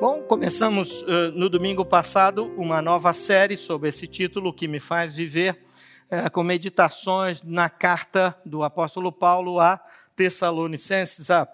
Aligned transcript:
Bom, 0.00 0.22
começamos 0.22 1.02
uh, 1.02 1.30
no 1.34 1.50
domingo 1.50 1.84
passado 1.84 2.46
uma 2.56 2.80
nova 2.80 3.12
série 3.12 3.54
sobre 3.54 3.90
esse 3.90 4.06
título 4.06 4.50
que 4.50 4.66
me 4.66 4.80
faz 4.80 5.12
viver, 5.12 5.62
uh, 6.10 6.30
com 6.30 6.42
meditações 6.42 7.44
na 7.44 7.68
carta 7.68 8.34
do 8.42 8.62
apóstolo 8.62 9.12
Paulo 9.12 9.60
a 9.60 9.78
Tessalonicenses, 10.16 11.30
a, 11.30 11.46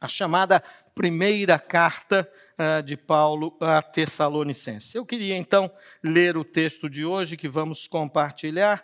a 0.00 0.08
chamada 0.08 0.62
primeira 0.94 1.58
carta 1.58 2.26
uh, 2.58 2.82
de 2.82 2.96
Paulo 2.96 3.54
a 3.60 3.82
Tessalonicenses. 3.82 4.94
Eu 4.94 5.04
queria 5.04 5.36
então 5.36 5.70
ler 6.02 6.38
o 6.38 6.44
texto 6.44 6.88
de 6.88 7.04
hoje 7.04 7.36
que 7.36 7.48
vamos 7.48 7.86
compartilhar. 7.86 8.82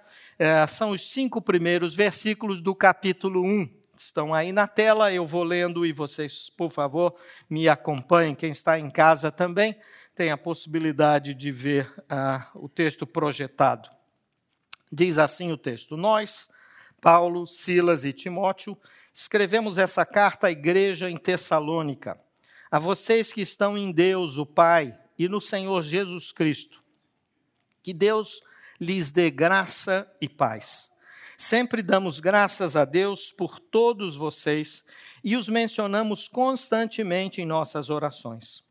são 0.69 0.91
os 0.91 1.11
cinco 1.11 1.41
primeiros 1.41 1.95
versículos 1.95 2.61
do 2.61 2.75
capítulo 2.75 3.43
1 3.43 3.80
estão 4.05 4.35
aí 4.35 4.53
na 4.53 4.67
tela, 4.67 5.13
eu 5.13 5.27
vou 5.27 5.43
lendo 5.43 5.85
e 5.85 5.93
vocês, 5.93 6.51
por 6.51 6.71
favor, 6.71 7.15
me 7.49 7.69
acompanhem. 7.69 8.35
Quem 8.35 8.51
está 8.51 8.79
em 8.79 8.91
casa 8.91 9.31
também 9.31 9.77
tem 10.15 10.31
a 10.31 10.37
possibilidade 10.37 11.35
de 11.35 11.51
ver 11.51 11.93
uh, 12.03 12.65
o 12.65 12.69
texto 12.69 13.07
projetado. 13.07 13.89
Diz 14.91 15.19
assim 15.19 15.53
o 15.53 15.57
texto: 15.57 15.97
Nós, 15.97 16.49
Paulo, 17.01 17.47
Silas 17.47 18.05
e 18.05 18.13
Timóteo, 18.13 18.77
escrevemos 19.13 19.79
essa 19.79 20.05
carta 20.05 20.49
à 20.49 20.51
igreja 20.51 21.09
em 21.09 21.17
Tessalônica, 21.17 22.19
a 22.71 22.79
vocês 22.79 23.33
que 23.33 23.41
estão 23.41 23.77
em 23.77 23.93
Deus, 23.93 24.39
o 24.39 24.47
Pai, 24.47 24.99
e 25.19 25.29
no 25.29 25.41
Senhor 25.41 25.83
Jesus 25.83 26.33
Cristo. 26.33 26.81
Que 27.83 27.93
Deus 27.93 28.43
lhes 28.81 29.13
dê 29.13 29.31
graça 29.31 30.11
e 30.21 30.29
paz. 30.29 30.91
Sempre 31.41 31.83
damos 31.83 32.21
graças 32.21 32.77
a 32.77 32.85
Deus 32.85 33.33
por 33.33 33.59
todos 33.59 34.15
vocês 34.15 34.85
e 35.25 35.39
os 35.39 35.49
mencionamos 35.49 36.29
constantemente 36.29 37.41
em 37.41 37.47
nossas 37.47 37.89
orações. 37.89 38.63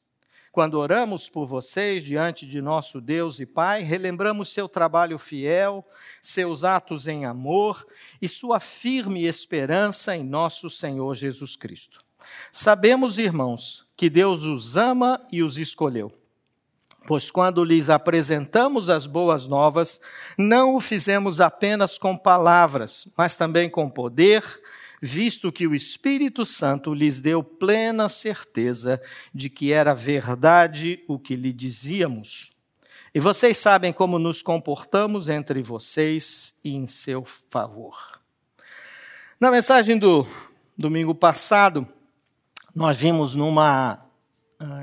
Quando 0.51 0.75
oramos 0.75 1.27
por 1.27 1.47
vocês 1.47 2.03
diante 2.03 2.45
de 2.45 2.61
nosso 2.61 3.01
Deus 3.01 3.39
e 3.39 3.45
Pai, 3.47 3.81
relembramos 3.81 4.53
seu 4.53 4.69
trabalho 4.69 5.17
fiel, 5.17 5.83
seus 6.21 6.63
atos 6.63 7.07
em 7.07 7.25
amor 7.25 7.87
e 8.21 8.29
sua 8.29 8.59
firme 8.59 9.25
esperança 9.25 10.15
em 10.15 10.23
nosso 10.23 10.69
Senhor 10.69 11.15
Jesus 11.15 11.55
Cristo. 11.55 12.05
Sabemos, 12.51 13.17
irmãos, 13.17 13.87
que 13.97 14.11
Deus 14.11 14.43
os 14.43 14.77
ama 14.77 15.19
e 15.31 15.41
os 15.41 15.57
escolheu 15.57 16.11
Pois 17.09 17.31
quando 17.31 17.63
lhes 17.63 17.89
apresentamos 17.89 18.87
as 18.87 19.07
boas 19.07 19.47
novas, 19.47 19.99
não 20.37 20.75
o 20.75 20.79
fizemos 20.79 21.41
apenas 21.41 21.97
com 21.97 22.15
palavras, 22.15 23.07
mas 23.17 23.35
também 23.35 23.67
com 23.67 23.89
poder, 23.89 24.43
visto 25.01 25.51
que 25.51 25.65
o 25.65 25.73
Espírito 25.73 26.45
Santo 26.45 26.93
lhes 26.93 27.19
deu 27.19 27.43
plena 27.43 28.07
certeza 28.07 29.01
de 29.33 29.49
que 29.49 29.73
era 29.73 29.95
verdade 29.95 31.03
o 31.07 31.17
que 31.17 31.35
lhe 31.35 31.51
dizíamos. 31.51 32.51
E 33.11 33.19
vocês 33.19 33.57
sabem 33.57 33.91
como 33.91 34.19
nos 34.19 34.43
comportamos 34.43 35.29
entre 35.29 35.63
vocês 35.63 36.53
e 36.63 36.75
em 36.75 36.85
seu 36.85 37.25
favor. 37.25 38.21
Na 39.39 39.49
mensagem 39.49 39.97
do 39.97 40.27
domingo 40.77 41.15
passado, 41.15 41.87
nós 42.75 42.95
vimos 42.95 43.33
numa 43.33 44.08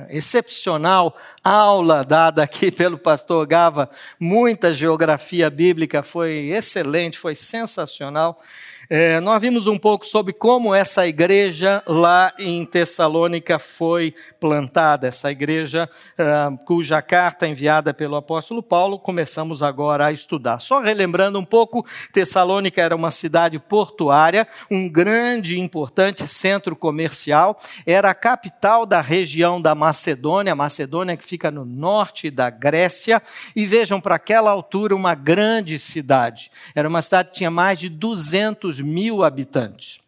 excepcional 0.09 1.17
aula 1.45 2.03
dada 2.03 2.43
aqui 2.43 2.71
pelo 2.73 2.99
pastor 2.99 3.47
Gava, 3.47 3.91
muita 4.19 4.73
geografia 4.73 5.51
bíblica, 5.51 6.03
foi 6.03 6.51
excelente, 6.51 7.19
foi 7.19 7.35
sensacional. 7.35 8.41
É, 8.89 9.19
nós 9.19 9.41
vimos 9.41 9.67
um 9.67 9.77
pouco 9.77 10.07
sobre 10.07 10.33
como 10.33 10.73
essa 10.73 11.09
igreja 11.09 11.83
lá 11.89 12.33
em 12.39 12.65
Tessalônica 12.65 13.59
foi 13.59 14.15
plantada, 14.39 15.09
essa 15.09 15.29
igreja 15.29 15.91
uh, 16.13 16.57
cuja 16.59 17.03
carta 17.03 17.49
enviada 17.49 17.93
pelo 17.93 18.15
apóstolo 18.15 18.63
Paulo 18.63 18.97
começamos 18.97 19.61
agora 19.61 20.07
a 20.07 20.13
estudar. 20.13 20.61
Só 20.61 20.79
relembrando 20.79 21.37
um 21.37 21.45
pouco, 21.45 21.85
Tessalônica 22.13 22.81
era 22.81 22.95
uma 22.95 23.11
cidade 23.11 23.59
portuária, 23.59 24.47
um 24.71 24.89
grande 24.89 25.57
e 25.57 25.59
importante 25.59 26.25
centro 26.25 26.77
comercial, 26.77 27.59
era 27.85 28.11
a 28.11 28.15
capital 28.15 28.87
da 28.87 29.01
região 29.01 29.61
da 29.61 29.75
Macedônia, 29.75 30.55
Macedônia 30.55 31.17
que 31.17 31.25
fica 31.25 31.51
no 31.51 31.65
norte 31.65 32.31
da 32.31 32.51
Grécia, 32.51 33.21
e 33.57 33.67
vejam, 33.67 34.01
para 34.01 34.15
aquela 34.15 34.53
altura, 34.53 34.95
uma 34.95 35.17
grande 35.17 35.77
cidade. 35.77 36.53
Era 36.73 36.89
uma 36.89 37.03
cidade 37.03 37.31
que 37.31 37.37
tinha 37.37 37.51
mais 37.51 37.81
de 37.81 37.89
200 37.89 38.76
mil 38.81 39.23
habitantes. 39.23 40.01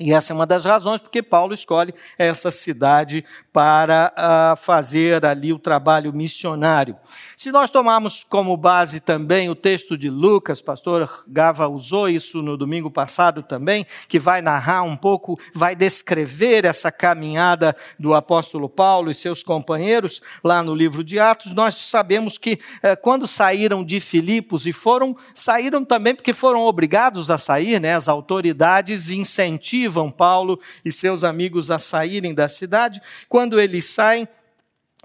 E 0.00 0.12
essa 0.12 0.32
é 0.32 0.34
uma 0.34 0.46
das 0.46 0.64
razões 0.64 1.00
porque 1.00 1.20
Paulo 1.20 1.52
escolhe 1.52 1.92
essa 2.16 2.52
cidade 2.52 3.24
para 3.52 4.14
uh, 4.16 4.56
fazer 4.56 5.26
ali 5.26 5.52
o 5.52 5.58
trabalho 5.58 6.12
missionário. 6.12 6.96
Se 7.36 7.50
nós 7.50 7.68
tomarmos 7.68 8.24
como 8.28 8.56
base 8.56 9.00
também 9.00 9.50
o 9.50 9.56
texto 9.56 9.98
de 9.98 10.08
Lucas, 10.08 10.62
pastor 10.62 11.24
Gava 11.26 11.66
usou 11.66 12.08
isso 12.08 12.40
no 12.42 12.56
domingo 12.56 12.92
passado 12.92 13.42
também, 13.42 13.84
que 14.06 14.20
vai 14.20 14.40
narrar 14.40 14.82
um 14.82 14.96
pouco, 14.96 15.34
vai 15.52 15.74
descrever 15.74 16.64
essa 16.64 16.92
caminhada 16.92 17.74
do 17.98 18.14
apóstolo 18.14 18.68
Paulo 18.68 19.10
e 19.10 19.14
seus 19.14 19.42
companheiros 19.42 20.20
lá 20.44 20.62
no 20.62 20.76
livro 20.76 21.02
de 21.02 21.18
Atos, 21.18 21.56
nós 21.56 21.74
sabemos 21.74 22.38
que 22.38 22.60
eh, 22.84 22.94
quando 22.94 23.26
saíram 23.26 23.84
de 23.84 23.98
Filipos 23.98 24.64
e 24.64 24.72
foram, 24.72 25.16
saíram 25.34 25.84
também 25.84 26.14
porque 26.14 26.32
foram 26.32 26.60
obrigados 26.60 27.30
a 27.30 27.38
sair, 27.38 27.80
né? 27.80 27.96
As 27.96 28.06
autoridades 28.06 29.10
incentivam 29.10 29.87
Paulo 30.10 30.60
e 30.84 30.92
seus 30.92 31.24
amigos 31.24 31.70
a 31.70 31.78
saírem 31.78 32.34
da 32.34 32.48
cidade. 32.48 33.00
Quando 33.28 33.58
eles 33.58 33.84
saem, 33.84 34.28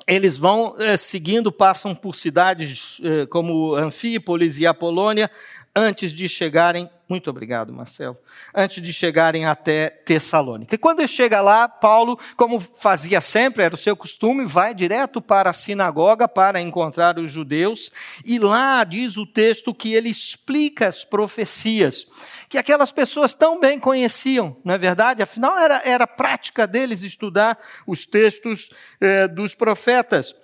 eles 0.08 0.38
vão 0.38 0.76
eh, 0.80 0.98
seguindo, 0.98 1.52
passam 1.52 1.96
por 1.96 2.16
cidades 2.16 3.00
eh, 3.04 3.26
como 3.28 3.76
Anfípolis 3.76 4.60
e 4.60 4.68
Apolônia, 4.68 5.30
antes 5.76 6.14
de 6.14 6.30
chegarem, 6.30 6.90
muito 7.10 7.30
obrigado, 7.30 7.74
Marcelo, 7.74 8.16
antes 8.54 8.82
de 8.82 8.94
chegarem 8.94 9.46
até 9.46 9.90
Tessalônica. 9.90 10.76
E 10.76 10.78
quando 10.78 11.00
ele 11.00 11.08
chega 11.08 11.42
lá, 11.42 11.68
Paulo, 11.68 12.18
como 12.36 12.60
fazia 12.60 13.20
sempre, 13.20 13.64
era 13.64 13.74
o 13.74 13.78
seu 13.78 13.96
costume, 13.96 14.46
vai 14.46 14.74
direto 14.74 15.22
para 15.22 15.50
a 15.50 15.54
sinagoga 15.54 16.28
para 16.28 16.62
encontrar 16.62 17.18
os 17.18 17.32
judeus, 17.32 17.92
e 18.26 18.38
lá 18.40 18.84
diz 18.84 19.18
o 19.18 19.26
texto 19.26 19.74
que 19.74 19.94
ele 19.94 20.10
explica 20.10 20.88
as 20.88 21.04
profecias 21.04 22.06
que 22.54 22.58
aquelas 22.60 22.92
pessoas 22.92 23.34
tão 23.34 23.60
bem 23.60 23.80
conheciam, 23.80 24.56
não 24.64 24.76
é 24.76 24.78
verdade? 24.78 25.24
Afinal, 25.24 25.58
era, 25.58 25.82
era 25.84 26.06
prática 26.06 26.68
deles 26.68 27.02
estudar 27.02 27.58
os 27.88 28.06
textos 28.06 28.70
eh, 29.02 29.28
dos 29.28 29.56
profetas. 29.56 30.36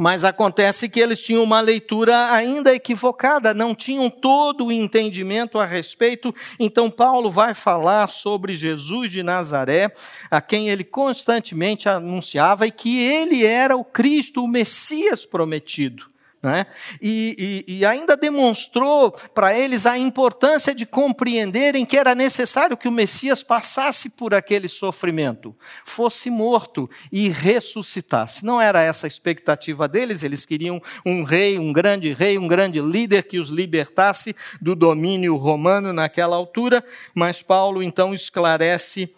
Mas 0.00 0.22
acontece 0.22 0.88
que 0.88 1.00
eles 1.00 1.20
tinham 1.20 1.42
uma 1.42 1.60
leitura 1.60 2.30
ainda 2.30 2.72
equivocada, 2.72 3.52
não 3.52 3.74
tinham 3.74 4.08
todo 4.08 4.66
o 4.66 4.72
entendimento 4.72 5.58
a 5.58 5.64
respeito. 5.66 6.32
Então, 6.60 6.88
Paulo 6.88 7.32
vai 7.32 7.52
falar 7.52 8.06
sobre 8.06 8.54
Jesus 8.54 9.10
de 9.10 9.24
Nazaré, 9.24 9.92
a 10.30 10.40
quem 10.40 10.68
ele 10.68 10.84
constantemente 10.84 11.88
anunciava 11.88 12.64
e 12.64 12.70
que 12.70 13.00
ele 13.00 13.44
era 13.44 13.76
o 13.76 13.82
Cristo, 13.82 14.44
o 14.44 14.46
Messias 14.46 15.26
prometido. 15.26 16.06
Né? 16.40 16.66
E, 17.02 17.64
e, 17.66 17.78
e, 17.78 17.84
ainda 17.84 18.16
demonstrou 18.16 19.10
para 19.10 19.58
eles 19.58 19.86
a 19.86 19.98
importância 19.98 20.72
de 20.72 20.86
compreenderem 20.86 21.84
que 21.84 21.96
era 21.96 22.14
necessário 22.14 22.76
que 22.76 22.86
o 22.86 22.92
Messias 22.92 23.42
passasse 23.42 24.08
por 24.10 24.32
aquele 24.32 24.68
sofrimento, 24.68 25.52
fosse 25.84 26.30
morto 26.30 26.88
e 27.10 27.28
ressuscitasse. 27.28 28.44
Não 28.44 28.60
era 28.60 28.80
essa 28.80 29.04
a 29.04 29.08
expectativa 29.08 29.88
deles, 29.88 30.22
eles 30.22 30.46
queriam 30.46 30.80
um 31.04 31.24
rei, 31.24 31.58
um 31.58 31.72
grande 31.72 32.12
rei, 32.12 32.38
um 32.38 32.46
grande 32.46 32.80
líder 32.80 33.24
que 33.24 33.40
os 33.40 33.48
libertasse 33.48 34.36
do 34.60 34.76
domínio 34.76 35.34
romano 35.34 35.92
naquela 35.92 36.36
altura, 36.36 36.84
mas 37.16 37.42
Paulo 37.42 37.82
então 37.82 38.14
esclarece 38.14 39.12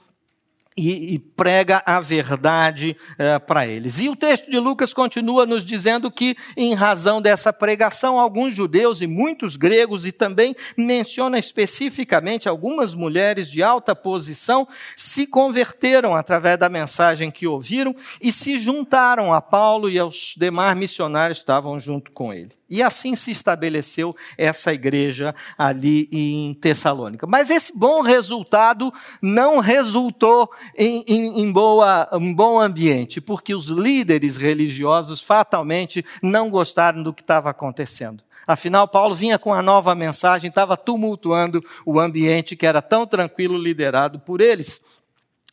e, 0.76 1.14
e, 1.14 1.18
prega 1.18 1.82
a 1.84 2.00
verdade 2.00 2.96
é, 3.18 3.38
para 3.38 3.66
eles. 3.66 3.98
E 3.98 4.08
o 4.08 4.16
texto 4.16 4.50
de 4.50 4.58
Lucas 4.58 4.94
continua 4.94 5.44
nos 5.44 5.64
dizendo 5.64 6.10
que, 6.10 6.36
em 6.56 6.74
razão 6.74 7.20
dessa 7.20 7.52
pregação, 7.52 8.18
alguns 8.18 8.54
judeus 8.54 9.00
e 9.00 9.06
muitos 9.06 9.56
gregos, 9.56 10.06
e 10.06 10.12
também 10.12 10.54
menciona 10.76 11.38
especificamente 11.38 12.48
algumas 12.48 12.94
mulheres 12.94 13.50
de 13.50 13.62
alta 13.62 13.94
posição, 13.96 14.66
se 14.94 15.26
converteram 15.26 16.14
através 16.14 16.56
da 16.56 16.68
mensagem 16.68 17.30
que 17.30 17.46
ouviram 17.46 17.94
e 18.20 18.32
se 18.32 18.58
juntaram 18.58 19.34
a 19.34 19.40
Paulo 19.40 19.90
e 19.90 19.98
aos 19.98 20.34
demais 20.36 20.76
missionários 20.76 21.38
que 21.38 21.42
estavam 21.42 21.78
junto 21.78 22.12
com 22.12 22.32
ele. 22.32 22.59
E 22.70 22.82
assim 22.82 23.16
se 23.16 23.32
estabeleceu 23.32 24.14
essa 24.38 24.72
igreja 24.72 25.34
ali 25.58 26.08
em 26.12 26.54
Tessalônica. 26.54 27.26
Mas 27.26 27.50
esse 27.50 27.76
bom 27.76 28.00
resultado 28.00 28.92
não 29.20 29.58
resultou 29.58 30.48
em, 30.78 31.02
em, 31.08 31.40
em 31.40 31.52
boa, 31.52 32.08
um 32.12 32.32
bom 32.32 32.60
ambiente, 32.60 33.20
porque 33.20 33.54
os 33.54 33.66
líderes 33.66 34.36
religiosos 34.36 35.20
fatalmente 35.20 36.04
não 36.22 36.48
gostaram 36.48 37.02
do 37.02 37.12
que 37.12 37.22
estava 37.22 37.50
acontecendo. 37.50 38.22
Afinal, 38.46 38.88
Paulo 38.88 39.14
vinha 39.14 39.38
com 39.38 39.54
a 39.54 39.62
nova 39.62 39.94
mensagem, 39.94 40.48
estava 40.48 40.76
tumultuando 40.76 41.64
o 41.84 42.00
ambiente 42.00 42.56
que 42.56 42.66
era 42.66 42.82
tão 42.82 43.06
tranquilo 43.06 43.56
liderado 43.56 44.18
por 44.18 44.40
eles. 44.40 44.80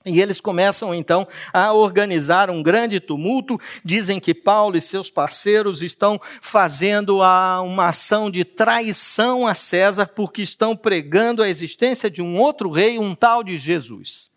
E 0.08 0.22
eles 0.22 0.40
começam 0.40 0.94
então 0.94 1.28
a 1.54 1.74
organizar 1.74 2.50
um 2.50 2.64
grande 2.64 3.00
tumulto. 3.00 3.56
Dizem 3.84 4.20
que 4.20 4.34
Paulo 4.34 4.78
e 4.78 4.82
seus 4.82 5.10
parceiros 5.10 5.82
estão 5.82 6.20
fazendo 6.42 7.18
uma 7.18 7.90
ação 7.90 8.32
de 8.32 8.44
traição 8.44 9.46
a 9.46 9.54
César 9.54 10.08
porque 10.08 10.42
estão 10.42 10.76
pregando 10.76 11.44
a 11.44 11.50
existência 11.50 12.10
de 12.10 12.22
um 12.22 12.40
outro 12.40 12.70
rei, 12.70 12.98
um 12.98 13.14
tal 13.14 13.44
de 13.44 13.58
Jesus. 13.58 14.37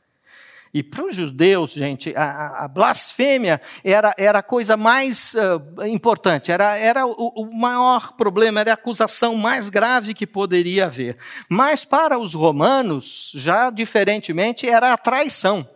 E 0.72 0.84
para 0.84 1.04
os 1.04 1.16
judeus, 1.16 1.72
gente, 1.72 2.14
a, 2.16 2.64
a, 2.64 2.68
blasfêmia 2.68 3.60
era, 3.82 4.14
era 4.16 4.38
a 4.38 4.42
coisa 4.42 4.76
mais 4.76 5.34
uh, 5.34 5.84
importante, 5.84 6.52
era, 6.52 6.76
era 6.76 7.04
o, 7.04 7.12
o, 7.12 7.56
maior 7.56 8.12
problema, 8.12 8.60
era 8.60 8.70
a 8.70 8.74
acusação 8.74 9.36
mais 9.36 9.68
grave 9.68 10.14
que 10.14 10.26
poderia 10.26 10.86
haver. 10.86 11.16
Mas 11.48 11.84
para 11.84 12.16
os 12.16 12.34
romanos, 12.34 13.32
já 13.34 13.68
diferentemente, 13.68 14.68
era 14.68 14.92
a 14.92 14.96
traição. 14.96 15.68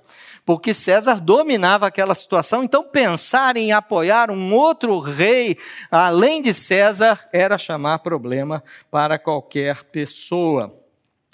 Porque 0.47 0.73
César 0.73 1.21
dominava 1.21 1.87
aquela 1.87 2.15
situação, 2.15 2.63
então 2.63 2.85
pensar 2.85 3.57
em 3.57 3.73
apoiar 3.73 4.31
um 4.31 4.55
outro 4.55 5.01
rei 5.01 5.57
além 5.91 6.41
de 6.41 6.55
César 6.55 7.19
era 7.33 7.59
chamar 7.59 8.01
problema 8.01 8.63
para 8.91 9.19
qualquer 9.19 9.83
pessoa. 9.85 10.84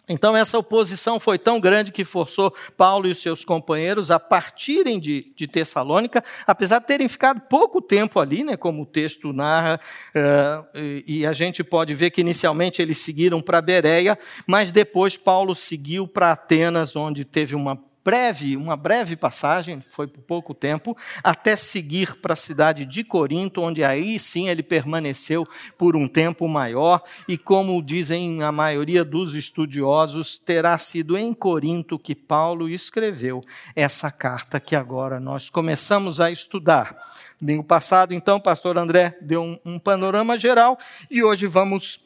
Então, 0.08 0.36
essa 0.36 0.58
oposição 0.58 1.20
foi 1.20 1.38
tão 1.38 1.60
grande 1.60 1.92
que 1.92 2.04
forçou 2.04 2.52
Paulo 2.76 3.06
e 3.06 3.12
os 3.12 3.22
seus 3.22 3.44
companheiros 3.44 4.10
a 4.10 4.18
partirem 4.18 4.98
de, 4.98 5.32
de 5.36 5.46
Tessalônica, 5.46 6.24
apesar 6.46 6.80
de 6.80 6.86
terem 6.86 7.08
ficado 7.08 7.40
pouco 7.42 7.80
tempo 7.80 8.18
ali, 8.18 8.42
né, 8.42 8.56
como 8.56 8.82
o 8.82 8.86
texto 8.86 9.32
narra, 9.32 9.78
uh, 10.14 10.66
e 11.06 11.24
a 11.24 11.32
gente 11.32 11.62
pode 11.62 11.94
ver 11.94 12.10
que 12.10 12.20
inicialmente 12.20 12.82
eles 12.82 12.98
seguiram 12.98 13.40
para 13.40 13.60
Bereia, 13.60 14.18
mas 14.46 14.72
depois 14.72 15.16
Paulo 15.16 15.54
seguiu 15.54 16.08
para 16.08 16.32
Atenas, 16.32 16.96
onde 16.96 17.24
teve 17.24 17.54
uma 17.54 17.89
breve, 18.04 18.56
uma 18.56 18.76
breve 18.76 19.16
passagem, 19.16 19.80
foi 19.80 20.06
por 20.06 20.22
pouco 20.22 20.54
tempo, 20.54 20.96
até 21.22 21.56
seguir 21.56 22.16
para 22.16 22.32
a 22.32 22.36
cidade 22.36 22.84
de 22.84 23.04
Corinto, 23.04 23.60
onde 23.60 23.84
aí 23.84 24.18
sim 24.18 24.48
ele 24.48 24.62
permaneceu 24.62 25.46
por 25.76 25.96
um 25.96 26.08
tempo 26.08 26.48
maior, 26.48 27.02
e 27.28 27.36
como 27.36 27.82
dizem 27.82 28.42
a 28.42 28.50
maioria 28.50 29.04
dos 29.04 29.34
estudiosos, 29.34 30.38
terá 30.38 30.76
sido 30.78 31.16
em 31.16 31.34
Corinto 31.34 31.98
que 31.98 32.14
Paulo 32.14 32.68
escreveu 32.68 33.40
essa 33.76 34.10
carta 34.10 34.58
que 34.58 34.74
agora 34.74 35.20
nós 35.20 35.50
começamos 35.50 36.20
a 36.20 36.30
estudar. 36.30 36.96
Domingo 37.40 37.64
passado, 37.64 38.14
então, 38.14 38.36
o 38.36 38.42
pastor 38.42 38.78
André 38.78 39.16
deu 39.20 39.42
um, 39.42 39.58
um 39.64 39.78
panorama 39.78 40.38
geral 40.38 40.78
e 41.10 41.22
hoje 41.22 41.46
vamos 41.46 41.98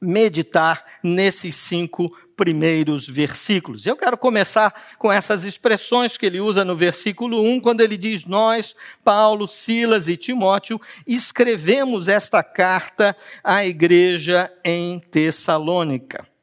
meditar 0.00 0.84
nesses 1.02 1.54
cinco 1.54 2.06
primeiros 2.36 3.06
versículos. 3.06 3.86
Eu 3.86 3.96
quero 3.96 4.16
começar 4.16 4.72
com 4.98 5.12
essas 5.12 5.44
expressões 5.44 6.16
que 6.16 6.26
ele 6.26 6.40
usa 6.40 6.64
no 6.64 6.74
versículo 6.76 7.42
1, 7.42 7.60
quando 7.60 7.80
ele 7.80 7.96
diz: 7.96 8.24
Nós, 8.24 8.74
Paulo, 9.02 9.46
Silas 9.46 10.08
e 10.08 10.16
Timóteo, 10.16 10.80
escrevemos 11.06 12.08
esta 12.08 12.42
carta 12.42 13.16
à 13.42 13.64
igreja 13.64 14.52
em 14.64 14.98
Tessalônica. 14.98 16.33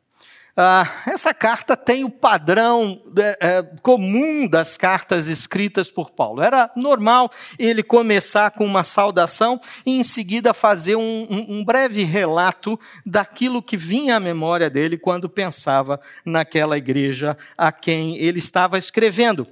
Ah, 0.56 0.86
essa 1.08 1.34
carta 1.34 1.78
tem 1.78 2.04
o 2.04 2.10
padrão 2.10 3.02
é, 3.40 3.64
comum 3.82 4.48
das 4.50 4.78
cartas 4.78 5.30
escritas 5.30 5.90
por 5.90 6.12
Paulo. 6.12 6.42
Era 6.42 6.70
normal 6.76 7.32
ele 7.58 7.82
começar 7.82 8.52
com 8.52 8.66
uma 8.66 8.84
saudação 8.84 9.60
e, 9.86 9.98
em 9.98 10.04
seguida, 10.04 10.54
fazer 10.54 10.98
um, 10.98 11.28
um, 11.30 11.46
um 11.60 11.66
breve 11.66 12.04
relato 12.04 12.78
daquilo 13.06 13.64
que 13.64 13.78
vinha 13.78 14.18
à 14.18 14.20
memória 14.20 14.70
dele 14.70 14.98
quando 14.98 15.30
pensava 15.30 16.00
naquela 16.26 16.78
igreja 16.78 17.38
a 17.58 17.72
quem 17.72 18.18
ele 18.18 18.40
estava 18.40 18.78
escrevendo. 18.78 19.48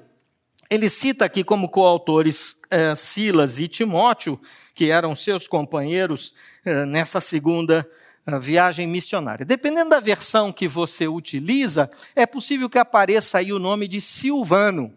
Ele 0.69 0.89
cita 0.89 1.25
aqui 1.25 1.43
como 1.43 1.69
coautores 1.69 2.57
é, 2.69 2.93
Silas 2.93 3.57
e 3.57 3.67
Timóteo, 3.67 4.37
que 4.75 4.91
eram 4.91 5.15
seus 5.15 5.47
companheiros 5.47 6.33
é, 6.63 6.85
nessa 6.85 7.21
segunda 7.21 7.89
viagem 8.37 8.85
missionária. 8.85 9.45
Dependendo 9.45 9.91
da 9.91 9.99
versão 10.01 10.51
que 10.51 10.67
você 10.67 11.07
utiliza, 11.07 11.89
é 12.15 12.25
possível 12.25 12.69
que 12.69 12.77
apareça 12.77 13.37
aí 13.37 13.53
o 13.53 13.57
nome 13.59 13.87
de 13.87 14.01
Silvano, 14.01 14.93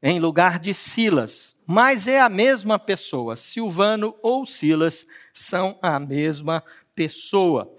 em 0.00 0.20
lugar 0.20 0.60
de 0.60 0.72
Silas. 0.72 1.56
Mas 1.66 2.06
é 2.06 2.20
a 2.20 2.28
mesma 2.28 2.78
pessoa. 2.78 3.34
Silvano 3.34 4.14
ou 4.22 4.46
Silas 4.46 5.04
são 5.34 5.76
a 5.82 5.98
mesma 5.98 6.62
pessoa. 6.94 7.70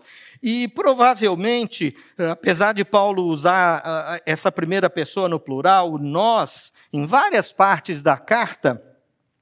E 0.42 0.68
provavelmente, 0.68 1.96
apesar 2.18 2.74
de 2.74 2.86
Paulo 2.86 3.24
usar 3.28 4.22
essa 4.26 4.52
primeira 4.52 4.90
pessoa 4.90 5.28
no 5.28 5.40
plural, 5.40 5.98
nós, 5.98 6.72
em 6.94 7.06
várias 7.06 7.52
partes 7.52 8.02
da 8.02 8.18
carta, 8.18 8.82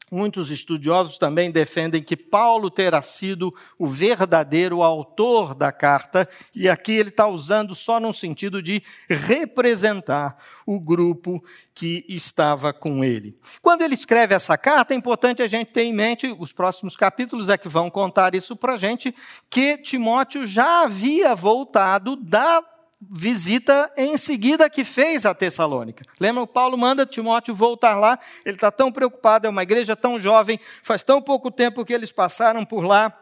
Muitos 0.10 0.50
estudiosos 0.50 1.18
também 1.18 1.52
defendem 1.52 2.02
que 2.02 2.16
Paulo 2.16 2.72
terá 2.72 3.02
sido 3.02 3.52
o 3.78 3.86
verdadeiro 3.86 4.82
autor 4.82 5.54
da 5.54 5.70
carta, 5.70 6.28
e 6.56 6.70
aqui 6.70 6.94
ele 6.94 7.10
está 7.10 7.28
usando 7.28 7.76
só 7.76 8.00
no 8.00 8.14
sentido 8.14 8.64
de 8.64 8.82
representar 9.10 10.38
o 10.66 10.80
grupo 10.80 11.44
que 11.76 12.06
estava 12.08 12.72
com 12.72 13.04
ele. 13.04 13.38
Quando 13.62 13.82
ele 13.82 13.96
escreve 13.96 14.34
essa 14.34 14.58
carta, 14.58 14.94
é 14.94 14.98
importante 14.98 15.42
a 15.42 15.48
gente 15.48 15.72
ter 15.72 15.84
em 15.84 15.94
mente, 15.94 16.34
os 16.40 16.54
próximos 16.54 16.96
capítulos 16.96 17.50
é 17.50 17.58
que 17.58 17.68
vão 17.68 17.90
contar 17.90 18.34
isso 18.34 18.56
para 18.56 18.76
a 18.76 18.78
gente, 18.78 19.14
que 19.50 19.78
Timóteo 19.78 20.46
já 20.46 20.84
havia 20.84 21.36
voltado 21.36 22.16
da 22.16 22.64
visita 23.00 23.92
em 23.96 24.18
seguida 24.18 24.70
que 24.70 24.84
fez 24.84 25.26
a 25.26 25.34
Tessalônica. 25.34 26.04
Lembra, 26.20 26.48
Paulo 26.48 26.78
manda 26.78 27.06
Timóteo 27.06 27.54
voltar 27.54 27.96
lá, 27.96 28.20
ele 28.46 28.56
está 28.56 28.72
tão 28.72 28.92
preocupado, 28.92 29.46
é 29.46 29.50
uma 29.50 29.64
igreja 29.64 29.96
tão 29.96 30.20
jovem, 30.20 30.60
faz 30.82 31.04
tão 31.04 31.22
pouco 31.22 31.52
tempo 31.52 31.86
que 31.86 31.94
eles 31.94 32.12
passaram 32.12 32.66
por 32.66 32.84
lá, 32.84 33.14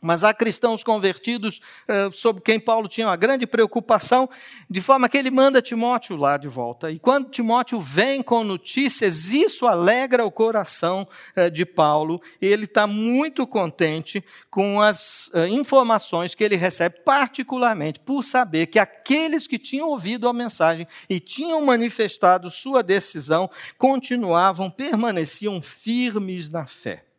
mas 0.00 0.24
há 0.24 0.32
cristãos 0.32 0.82
convertidos 0.82 1.60
uh, 1.88 2.12
sobre 2.12 2.42
quem 2.42 2.58
Paulo 2.58 2.88
tinha 2.88 3.06
uma 3.06 3.16
grande 3.16 3.46
preocupação, 3.46 4.28
de 4.68 4.80
forma 4.80 5.08
que 5.08 5.18
ele 5.18 5.30
manda 5.30 5.60
Timóteo 5.60 6.16
lá 6.16 6.36
de 6.36 6.48
volta. 6.48 6.90
E 6.90 6.98
quando 6.98 7.30
Timóteo 7.30 7.78
vem 7.80 8.22
com 8.22 8.42
notícias, 8.42 9.30
isso 9.30 9.66
alegra 9.66 10.24
o 10.24 10.30
coração 10.30 11.06
uh, 11.36 11.50
de 11.50 11.64
Paulo, 11.66 12.20
ele 12.40 12.64
está 12.64 12.86
muito 12.86 13.46
contente 13.46 14.24
com 14.50 14.80
as 14.80 15.28
uh, 15.28 15.46
informações 15.48 16.34
que 16.34 16.42
ele 16.42 16.56
recebe, 16.56 17.00
particularmente 17.04 18.00
por 18.00 18.22
saber 18.22 18.66
que 18.66 18.78
aqueles 18.78 19.46
que 19.46 19.58
tinham 19.58 19.88
ouvido 19.88 20.28
a 20.28 20.32
mensagem 20.32 20.86
e 21.08 21.20
tinham 21.20 21.64
manifestado 21.64 22.50
sua 22.50 22.82
decisão 22.82 23.50
continuavam, 23.76 24.70
permaneciam 24.70 25.60
firmes 25.60 26.48
na 26.48 26.66
fé. 26.66 27.09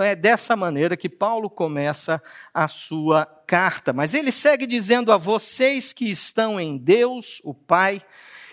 Então 0.00 0.08
é 0.08 0.16
dessa 0.16 0.56
maneira 0.56 0.96
que 0.96 1.10
Paulo 1.10 1.50
começa 1.50 2.22
a 2.54 2.66
sua 2.66 3.26
carta. 3.46 3.92
Mas 3.92 4.14
ele 4.14 4.32
segue 4.32 4.66
dizendo 4.66 5.12
a 5.12 5.18
vocês 5.18 5.92
que 5.92 6.06
estão 6.06 6.58
em 6.58 6.78
Deus, 6.78 7.38
o 7.44 7.52
Pai, 7.52 8.00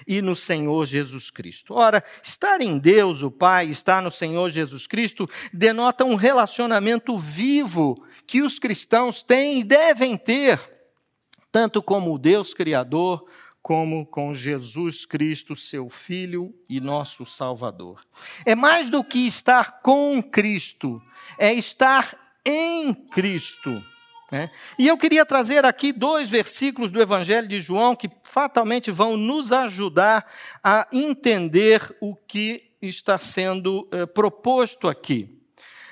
e 0.06 0.22
no 0.22 0.36
Senhor 0.36 0.86
Jesus 0.86 1.32
Cristo. 1.32 1.74
Ora, 1.74 2.04
estar 2.22 2.60
em 2.60 2.78
Deus, 2.78 3.24
o 3.24 3.32
Pai, 3.32 3.68
estar 3.68 4.02
no 4.02 4.12
Senhor 4.12 4.50
Jesus 4.50 4.88
Cristo, 4.88 5.26
denota 5.54 6.04
um 6.04 6.16
relacionamento 6.16 7.18
vivo 7.18 7.96
que 8.26 8.42
os 8.42 8.60
cristãos 8.60 9.24
têm 9.24 9.62
e 9.62 9.64
devem 9.64 10.18
ter, 10.18 10.60
tanto 11.50 11.82
como 11.82 12.14
o 12.14 12.20
Deus 12.20 12.54
Criador, 12.54 13.26
como 13.68 14.06
com 14.06 14.34
Jesus 14.34 15.06
Cristo, 15.06 15.54
seu 15.54 15.90
Filho 15.90 16.56
e 16.70 16.80
nosso 16.80 17.26
Salvador. 17.26 18.00
É 18.46 18.56
mais 18.56 18.90
do 18.90 19.04
que 19.04 19.28
estar 19.28 19.82
com 19.82 20.24
Cristo, 20.24 20.96
é 21.38 21.52
estar 21.52 22.18
em 22.46 22.94
Cristo. 22.94 23.84
Né? 24.32 24.50
E 24.80 24.88
eu 24.88 24.98
queria 24.98 25.26
trazer 25.26 25.66
aqui 25.66 25.92
dois 25.92 26.30
versículos 26.30 26.92
do 26.92 27.02
Evangelho 27.02 27.46
de 27.46 27.60
João 27.60 27.94
que 27.94 28.10
fatalmente 28.24 28.90
vão 28.90 29.18
nos 29.18 29.52
ajudar 29.52 30.26
a 30.64 30.88
entender 30.94 31.94
o 32.00 32.16
que 32.16 32.72
está 32.82 33.20
sendo 33.20 33.86
eh, 33.92 34.06
proposto 34.06 34.88
aqui. 34.88 35.42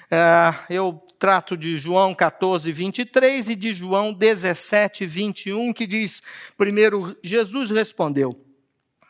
Eh, 0.10 0.54
eu 0.70 1.05
trato 1.26 1.58
de 1.58 1.76
João 1.76 2.14
14, 2.14 2.72
23 2.72 3.50
e 3.50 3.56
de 3.56 3.74
João 3.74 4.14
17, 4.14 5.08
21, 5.08 5.74
que 5.74 5.88
diz: 5.88 6.22
primeiro, 6.56 7.18
Jesus 7.24 7.72
respondeu: 7.72 8.40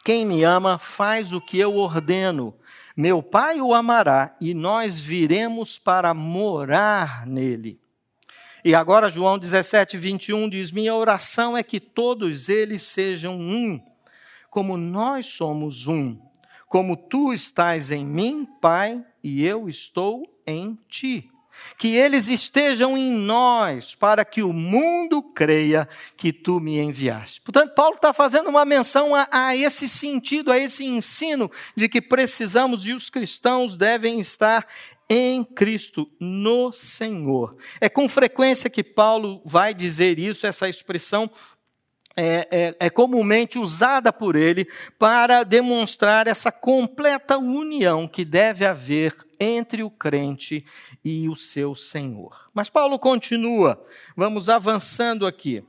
Quem 0.05 0.25
me 0.25 0.41
ama 0.41 0.79
faz 0.79 1.33
o 1.33 1.41
que 1.41 1.59
eu 1.59 1.75
ordeno. 1.75 2.55
Meu 2.95 3.21
Pai 3.21 3.59
o 3.59 3.73
amará 3.73 4.33
e 4.39 4.53
nós 4.53 4.97
viremos 4.97 5.77
para 5.77 6.13
morar 6.13 7.27
nele. 7.27 7.81
E 8.63 8.73
agora, 8.73 9.09
João 9.09 9.37
17, 9.37 9.97
21 9.97 10.47
diz: 10.47 10.71
Minha 10.71 10.95
oração 10.95 11.57
é 11.57 11.63
que 11.63 11.81
todos 11.81 12.47
eles 12.47 12.81
sejam 12.83 13.37
um, 13.37 13.77
como 14.49 14.77
nós 14.77 15.25
somos 15.25 15.85
um. 15.85 16.17
Como 16.69 16.95
tu 16.95 17.33
estás 17.33 17.91
em 17.91 18.05
mim, 18.05 18.47
Pai, 18.61 19.03
e 19.21 19.45
eu 19.45 19.67
estou 19.67 20.25
em 20.47 20.79
ti. 20.87 21.29
Que 21.77 21.95
eles 21.95 22.27
estejam 22.27 22.97
em 22.97 23.11
nós, 23.11 23.95
para 23.95 24.23
que 24.23 24.41
o 24.43 24.53
mundo 24.53 25.21
creia 25.21 25.87
que 26.15 26.31
tu 26.31 26.59
me 26.59 26.79
enviaste. 26.79 27.41
Portanto, 27.41 27.73
Paulo 27.73 27.95
está 27.95 28.13
fazendo 28.13 28.49
uma 28.49 28.65
menção 28.65 29.13
a, 29.15 29.27
a, 29.31 29.55
esse 29.55 29.87
sentido, 29.87 30.51
a 30.51 30.57
esse 30.57 30.85
ensino 30.85 31.51
de 31.75 31.89
que 31.89 32.01
precisamos 32.01 32.85
e 32.85 32.93
os 32.93 33.09
cristãos 33.09 33.75
devem 33.75 34.19
estar 34.19 34.65
em 35.09 35.43
Cristo, 35.43 36.05
no 36.19 36.71
Senhor. 36.71 37.55
É 37.79 37.87
com 37.87 38.09
frequência 38.09 38.69
que 38.69 38.83
Paulo 38.83 39.41
vai 39.45 39.73
dizer 39.73 40.17
isso, 40.17 40.47
essa 40.47 40.67
expressão 40.67 41.29
é, 42.17 42.47
é, 42.49 42.75
é, 42.79 42.89
comumente 42.89 43.59
usada 43.59 44.11
por 44.13 44.35
ele 44.35 44.65
para 44.97 45.43
demonstrar 45.43 46.27
essa 46.27 46.51
completa 46.51 47.37
união 47.37 48.07
que 48.07 48.23
deve 48.23 48.65
haver 48.65 49.13
entre 49.39 49.83
o 49.83 49.89
crente 49.89 50.65
e 51.03 51.27
o 51.27 51.35
seu 51.35 51.75
Senhor. 51.75 52.45
Mas 52.53 52.69
Paulo 52.69 52.97
continua, 52.97 53.83
vamos 54.15 54.49
avançando 54.49 55.27
aqui. 55.27 55.63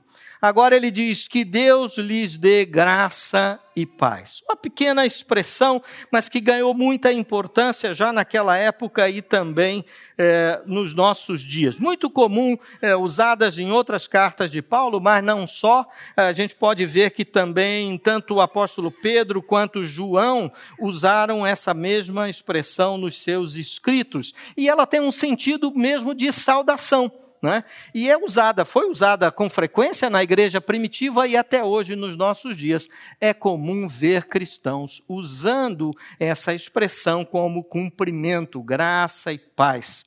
Agora 0.47 0.77
ele 0.77 0.93
diz 0.93 1.27
que 1.27 1.45
Deus 1.45 1.99
lhes 1.99 2.39
dê 2.39 2.65
graça 2.65 3.59
e 3.75 3.85
paz. 3.85 4.45
Uma 4.49 4.55
pequena 4.55 5.05
expressão, 5.05 5.83
mas 6.09 6.29
que 6.29 6.41
ganhou 6.41 6.73
muita 6.73 7.13
importância 7.13 7.93
já 7.93 8.13
naquela 8.13 8.57
época 8.57 9.09
e 9.09 9.21
também 9.21 9.85
é, 10.17 10.63
nos 10.65 10.95
nossos 10.95 11.41
dias. 11.41 11.81
Muito 11.81 12.09
comum, 12.09 12.57
é, 12.81 12.95
usadas 12.95 13.59
em 13.59 13.73
outras 13.73 14.07
cartas 14.07 14.53
de 14.53 14.63
Paulo, 14.63 15.01
mas 15.01 15.23
não 15.25 15.49
só. 15.49 15.85
A 16.17 16.33
gente 16.33 16.55
pode 16.55 16.87
ver 16.87 17.11
que 17.11 17.25
também 17.25 17.99
tanto 17.99 18.35
o 18.35 18.41
apóstolo 18.41 18.93
Pedro 18.93 19.43
quanto 19.43 19.83
João 19.83 20.51
usaram 20.79 21.45
essa 21.45 21.75
mesma 21.75 22.31
expressão 22.31 22.97
nos 22.97 23.21
seus 23.21 23.57
escritos. 23.57 24.33
E 24.57 24.69
ela 24.69 24.87
tem 24.87 25.01
um 25.01 25.11
sentido 25.11 25.73
mesmo 25.75 26.15
de 26.15 26.33
saudação. 26.33 27.26
Né? 27.43 27.65
E 27.95 28.11
é 28.11 28.17
usada, 28.17 28.65
foi 28.65 28.89
usada 28.89 29.31
com 29.31 29.49
frequência 29.49 30.09
na 30.09 30.23
igreja 30.23 30.61
primitiva 30.61 31.27
e 31.27 31.37
até 31.37 31.63
hoje, 31.63 31.95
nos 31.95 32.17
nossos 32.17 32.57
dias, 32.57 32.89
é 33.21 33.35
comum 33.35 33.87
ver 33.87 34.27
cristãos 34.27 35.03
usando 35.09 35.93
essa 36.19 36.55
expressão 36.55 37.25
como 37.25 37.63
cumprimento, 37.63 38.63
graça 38.63 39.33
e 39.33 39.39
paz. 39.39 40.05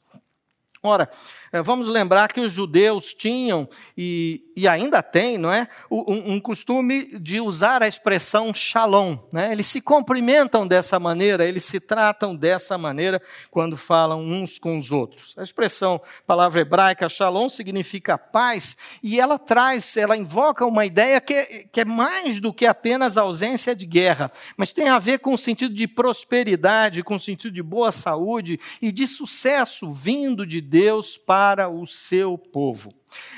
Ora, 0.81 1.09
eh, 1.51 1.61
vamos 1.61 1.89
lembrar 1.89 2.31
que 2.31 2.39
os 2.39 2.53
judeus 2.53 3.13
tinham, 3.13 3.67
e, 3.97 4.49
e 4.55 4.65
ainda 4.65 5.03
têm, 5.03 5.37
não 5.37 5.51
é? 5.51 5.67
Um, 5.91 6.35
um, 6.35 6.39
costume 6.39 7.19
de 7.19 7.41
usar 7.41 7.83
a 7.83 7.87
expressão 7.87 8.53
shalom. 8.53 9.17
Né? 9.29 9.51
Eles 9.51 9.67
se 9.67 9.81
cumprimentam 9.81 10.65
dessa 10.65 10.97
maneira, 10.97 11.43
eles 11.43 11.65
se 11.65 11.81
tratam 11.81 12.33
dessa 12.33 12.77
maneira 12.77 13.21
quando 13.51 13.75
falam 13.75 14.23
uns 14.23 14.57
com 14.57 14.77
os 14.77 14.89
outros. 14.89 15.33
A 15.37 15.43
expressão, 15.43 16.01
palavra 16.25 16.61
hebraica 16.61 17.09
shalom, 17.09 17.49
significa 17.49 18.17
paz, 18.17 18.77
e 19.03 19.19
ela 19.19 19.37
traz, 19.37 19.97
ela 19.97 20.15
invoca 20.15 20.65
uma 20.65 20.85
ideia 20.85 21.19
que, 21.19 21.67
que 21.73 21.81
é 21.81 21.85
mais 21.85 22.39
do 22.39 22.53
que 22.53 22.65
apenas 22.65 23.17
a 23.17 23.23
ausência 23.23 23.75
de 23.75 23.85
guerra, 23.85 24.31
mas 24.55 24.71
tem 24.71 24.87
a 24.87 24.97
ver 24.97 25.19
com 25.19 25.33
o 25.33 25.37
sentido 25.37 25.75
de 25.75 25.89
prosperidade, 25.89 27.03
com 27.03 27.15
o 27.15 27.19
sentido 27.19 27.53
de 27.53 27.61
boa 27.61 27.91
saúde 27.91 28.57
e 28.81 28.93
de 28.93 29.05
sucesso 29.05 29.91
vindo 29.91 30.45
de 30.45 30.68
Deus 30.69 31.17
para 31.17 31.67
o 31.67 31.87
seu 31.87 32.37
povo. 32.37 32.89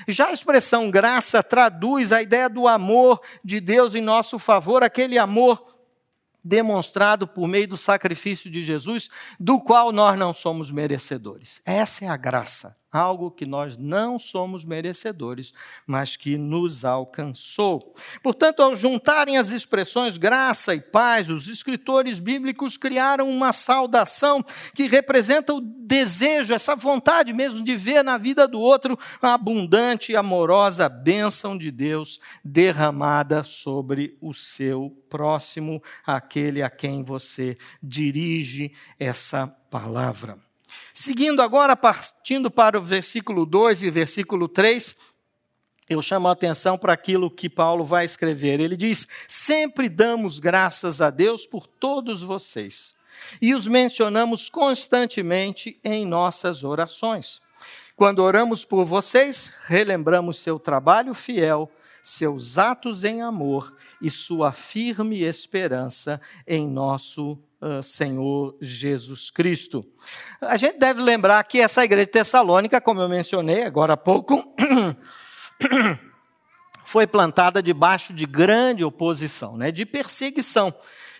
Já 0.06 0.28
a 0.28 0.34
expressão 0.34 0.92
graça 0.92 1.42
traduz 1.42 2.12
a 2.12 2.22
ideia 2.22 2.50
do 2.50 2.68
amor 2.68 3.22
de 3.42 3.62
Deus 3.62 3.96
em 3.96 4.02
nosso 4.02 4.38
favor, 4.38 4.84
aquele 4.84 5.18
amor 5.18 5.64
demonstrado 6.44 7.26
por 7.26 7.48
meio 7.48 7.70
do 7.70 7.78
sacrifício 7.78 8.52
de 8.52 8.62
Jesus, 8.62 9.10
do 9.40 9.62
qual 9.62 9.92
nós 9.94 10.20
não 10.20 10.34
somos 10.34 10.72
merecedores. 10.72 11.62
Essa 11.66 12.06
é 12.06 12.08
a 12.10 12.18
graça 12.18 12.81
algo 12.92 13.32
que 13.32 13.46
nós 13.46 13.78
não 13.78 14.20
somos 14.20 14.66
merecedores, 14.66 15.54
mas 15.88 16.18
que 16.18 16.38
nos 16.38 16.84
alcançou. 16.84 17.94
Portanto, 18.22 18.62
ao 18.62 18.76
juntarem 18.76 19.38
as 19.38 19.52
expressões 19.52 20.18
graça 20.18 20.76
e 20.76 20.82
paz, 20.82 21.30
os 21.30 21.48
escritores 21.48 22.20
bíblicos 22.20 22.78
criaram 22.78 23.30
uma 23.30 23.54
saudação 23.54 24.44
que 24.76 24.88
representa 24.88 25.54
o 25.54 25.62
desejo, 25.62 26.54
essa 26.54 26.76
vontade 26.76 27.34
mesmo 27.34 27.64
de 27.64 27.76
ver 27.76 28.04
na 28.04 28.18
vida 28.18 28.48
do 28.48 28.60
outro 28.60 28.98
a 29.22 29.34
abundante 29.34 30.12
e 30.12 30.16
amorosa 30.16 30.88
bênção 30.88 31.58
de 31.58 31.72
Deus 31.72 32.20
derramada 32.44 33.44
sobre 33.44 34.18
o 34.22 34.34
seu 34.34 34.90
próximo, 35.10 35.82
aquele 36.06 36.62
a 36.62 36.70
quem 36.70 37.04
você 37.04 37.56
dirige 37.82 38.74
essa 39.00 39.48
palavra. 39.48 40.51
Seguindo 40.94 41.42
agora, 41.42 41.76
partindo 41.76 42.50
para 42.52 42.78
o 42.78 42.84
versículo 42.84 43.46
2 43.46 43.84
e 43.84 43.90
versículo 43.90 44.48
3, 44.48 44.96
eu 45.90 46.02
chamo 46.02 46.28
a 46.28 46.32
atenção 46.32 46.78
para 46.78 46.94
aquilo 46.94 47.30
que 47.30 47.50
Paulo 47.50 47.84
vai 47.84 48.06
escrever. 48.06 48.60
Ele 48.60 48.78
diz: 48.78 49.08
Sempre 49.28 49.90
damos 49.90 50.40
graças 50.40 51.02
a 51.02 51.10
Deus 51.10 51.46
por 51.46 51.68
todos 51.68 52.22
vocês, 52.22 52.96
e 53.42 53.54
os 53.54 53.68
mencionamos 53.68 54.50
constantemente 54.50 55.80
em 55.84 56.06
nossas 56.06 56.64
orações. 56.64 57.42
Quando 57.96 58.20
oramos 58.20 58.66
por 58.66 58.86
vocês, 58.86 59.52
relembramos 59.66 60.42
seu 60.42 60.58
trabalho 60.58 61.14
fiel, 61.14 61.70
seus 62.02 62.58
atos 62.58 63.04
em 63.04 63.22
amor 63.22 63.72
e 64.02 64.10
sua 64.10 64.52
firme 64.52 65.22
esperança 65.22 66.20
em 66.48 66.68
nosso 66.68 67.38
uh, 67.62 67.82
Senhor 67.82 68.58
Jesus 68.60 69.30
Cristo. 69.30 69.82
A 70.42 70.58
gente 70.58 70.78
deve 70.78 71.02
lembrar 71.02 71.44
que 71.44 71.60
essa 71.60 71.84
igreja 71.84 72.06
de 72.06 72.12
Tessalônica, 72.12 72.82
como 72.82 73.02
eu 73.02 73.08
mencionei 73.08 73.64
agora 73.64 73.94
há 73.94 73.98
pouco, 73.98 74.44
foi 76.84 77.08
plantada 77.08 77.62
debaixo 77.62 78.14
de 78.14 78.26
grande 78.26 78.84
oposição, 78.84 79.56
né, 79.56 79.72
de 79.72 79.86
perseguição. 79.86 80.74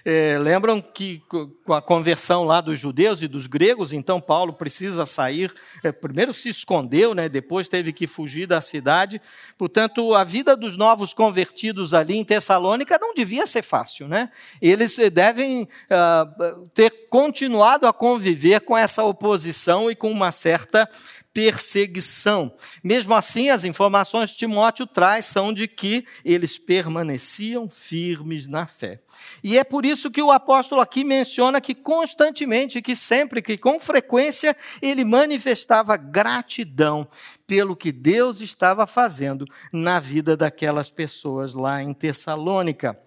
É, 0.04 0.38
lembram 0.40 0.82
que 0.82 1.22
com 1.30 1.74
a 1.74 1.82
conversão 1.82 2.44
lá 2.44 2.60
dos 2.62 2.80
judeus 2.80 3.22
e 3.22 3.28
dos 3.28 3.48
gregos, 3.48 3.94
então 3.94 4.20
Paulo 4.20 4.54
precisa 4.54 5.06
sair. 5.06 5.54
É, 5.84 5.92
primeiro 5.92 6.34
se 6.34 6.50
escondeu, 6.50 7.14
né, 7.14 7.30
depois 7.30 7.68
teve 7.68 7.94
que 7.94 8.08
fugir 8.08 8.48
da 8.48 8.62
cidade. 8.62 9.22
Portanto, 9.58 10.14
a 10.14 10.24
vida 10.24 10.56
dos 10.56 10.76
novos 10.78 11.14
convertidos 11.14 11.94
ali 11.94 12.18
em 12.18 12.26
Tessalônica 12.26 12.98
não 13.00 13.14
devia 13.14 13.46
ser 13.46 13.62
fácil. 13.62 14.08
Né? 14.08 14.30
Eles 14.62 14.98
devem 15.12 15.64
uh, 15.64 16.68
ter 16.74 17.08
continuado 17.10 17.86
a 17.86 17.94
conviver 17.94 18.62
com 18.62 18.78
essa 18.78 19.04
oposição 19.04 19.92
e 19.92 19.96
com 19.96 20.10
uma 20.10 20.32
certa 20.32 20.90
perseguição. 21.34 22.54
Mesmo 22.84 23.14
assim, 23.14 23.50
as 23.50 23.64
informações 23.64 24.32
que 24.32 24.38
Timóteo 24.38 24.86
traz 24.86 25.26
são 25.26 25.54
de 25.54 25.68
que 25.68 26.06
eles 26.26 26.58
permaneciam 26.58 27.70
firmes 27.70 28.48
na 28.48 28.66
fé. 28.66 29.02
E 29.44 29.58
é 29.58 29.64
por 29.64 29.86
isso 29.86 30.12
que 30.12 30.22
o 30.22 30.32
apóstolo 30.32 30.82
aqui 30.82 31.04
menciona 31.04 31.62
que 31.62 31.74
constantemente, 31.74 32.82
que 32.82 32.96
sempre, 32.96 33.42
que 33.42 33.58
com 33.58 33.80
frequência, 33.80 34.56
ele 34.82 35.04
manifestava 35.04 35.96
gratidão 35.98 37.08
pelo 37.48 37.76
que 37.76 37.92
Deus 37.92 38.42
estava 38.42 38.86
fazendo 38.88 39.46
na 39.72 40.00
vida 40.00 40.36
daquelas 40.36 40.90
pessoas 40.90 41.54
lá 41.54 41.82
em 41.82 41.94
Tessalônica. 41.94 42.98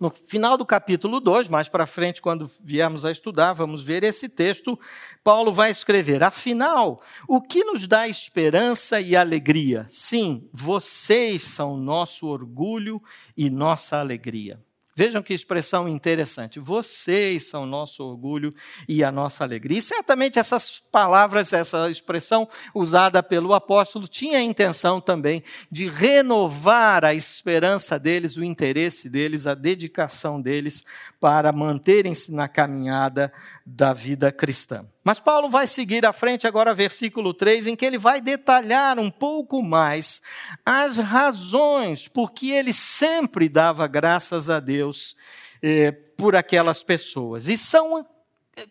No 0.00 0.10
final 0.10 0.58
do 0.58 0.66
capítulo 0.66 1.20
2, 1.20 1.48
mais 1.48 1.68
para 1.68 1.86
frente, 1.86 2.20
quando 2.20 2.50
viermos 2.64 3.04
a 3.04 3.12
estudar, 3.12 3.52
vamos 3.52 3.80
ver 3.80 4.02
esse 4.02 4.28
texto. 4.28 4.78
Paulo 5.22 5.52
vai 5.52 5.70
escrever: 5.70 6.22
Afinal, 6.22 6.96
o 7.28 7.40
que 7.40 7.62
nos 7.62 7.86
dá 7.86 8.08
esperança 8.08 9.00
e 9.00 9.14
alegria? 9.14 9.86
Sim, 9.88 10.48
vocês 10.52 11.42
são 11.42 11.76
nosso 11.76 12.26
orgulho 12.26 12.96
e 13.36 13.48
nossa 13.48 13.98
alegria. 13.98 14.60
Vejam 14.96 15.22
que 15.22 15.34
expressão 15.34 15.88
interessante. 15.88 16.60
Vocês 16.60 17.48
são 17.48 17.66
nosso 17.66 18.04
orgulho 18.04 18.50
e 18.88 19.02
a 19.02 19.10
nossa 19.10 19.42
alegria. 19.42 19.78
E 19.78 19.82
certamente 19.82 20.38
essas 20.38 20.78
palavras, 20.92 21.52
essa 21.52 21.90
expressão 21.90 22.48
usada 22.72 23.20
pelo 23.20 23.52
apóstolo, 23.54 24.06
tinha 24.06 24.38
a 24.38 24.42
intenção 24.42 25.00
também 25.00 25.42
de 25.68 25.88
renovar 25.88 27.04
a 27.04 27.12
esperança 27.12 27.98
deles, 27.98 28.36
o 28.36 28.44
interesse 28.44 29.08
deles, 29.10 29.48
a 29.48 29.54
dedicação 29.54 30.40
deles 30.40 30.84
para 31.24 31.52
manterem-se 31.52 32.30
na 32.30 32.46
caminhada 32.46 33.32
da 33.64 33.94
vida 33.94 34.30
cristã. 34.30 34.84
Mas 35.02 35.18
Paulo 35.18 35.48
vai 35.48 35.66
seguir 35.66 36.04
à 36.04 36.12
frente 36.12 36.46
agora, 36.46 36.74
versículo 36.74 37.32
3, 37.32 37.68
em 37.68 37.74
que 37.74 37.86
ele 37.86 37.96
vai 37.96 38.20
detalhar 38.20 38.98
um 38.98 39.10
pouco 39.10 39.62
mais 39.62 40.20
as 40.66 40.98
razões 40.98 42.08
por 42.08 42.30
que 42.30 42.50
ele 42.50 42.74
sempre 42.74 43.48
dava 43.48 43.86
graças 43.86 44.50
a 44.50 44.60
Deus 44.60 45.16
eh, 45.62 45.92
por 45.92 46.36
aquelas 46.36 46.82
pessoas. 46.82 47.48
E 47.48 47.56
são 47.56 48.04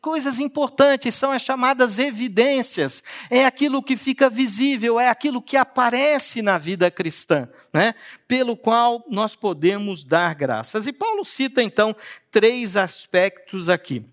coisas 0.01 0.39
importantes, 0.39 1.15
são 1.15 1.31
as 1.31 1.41
chamadas 1.41 1.99
evidências. 1.99 3.03
É 3.29 3.45
aquilo 3.45 3.83
que 3.83 3.95
fica 3.95 4.29
visível, 4.29 4.99
é 4.99 5.09
aquilo 5.09 5.41
que 5.41 5.57
aparece 5.57 6.41
na 6.41 6.57
vida 6.57 6.89
cristã, 6.89 7.47
né? 7.73 7.93
pelo 8.27 8.55
qual 8.55 9.03
nós 9.09 9.35
podemos 9.35 10.03
dar 10.03 10.35
graças. 10.35 10.87
E 10.87 10.93
Paulo 10.93 11.23
cita 11.25 11.61
então 11.61 11.95
três 12.31 12.75
aspectos 12.75 13.69
aqui. 13.69 14.05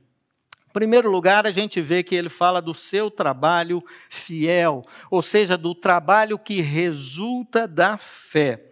Em 0.70 0.72
primeiro 0.72 1.10
lugar, 1.10 1.46
a 1.46 1.50
gente 1.50 1.80
vê 1.80 2.00
que 2.02 2.14
ele 2.14 2.28
fala 2.28 2.62
do 2.62 2.72
seu 2.72 3.10
trabalho 3.10 3.82
fiel, 4.08 4.82
ou 5.10 5.20
seja, 5.20 5.58
do 5.58 5.74
trabalho 5.74 6.38
que 6.38 6.60
resulta 6.60 7.66
da 7.66 7.98
fé. 7.98 8.69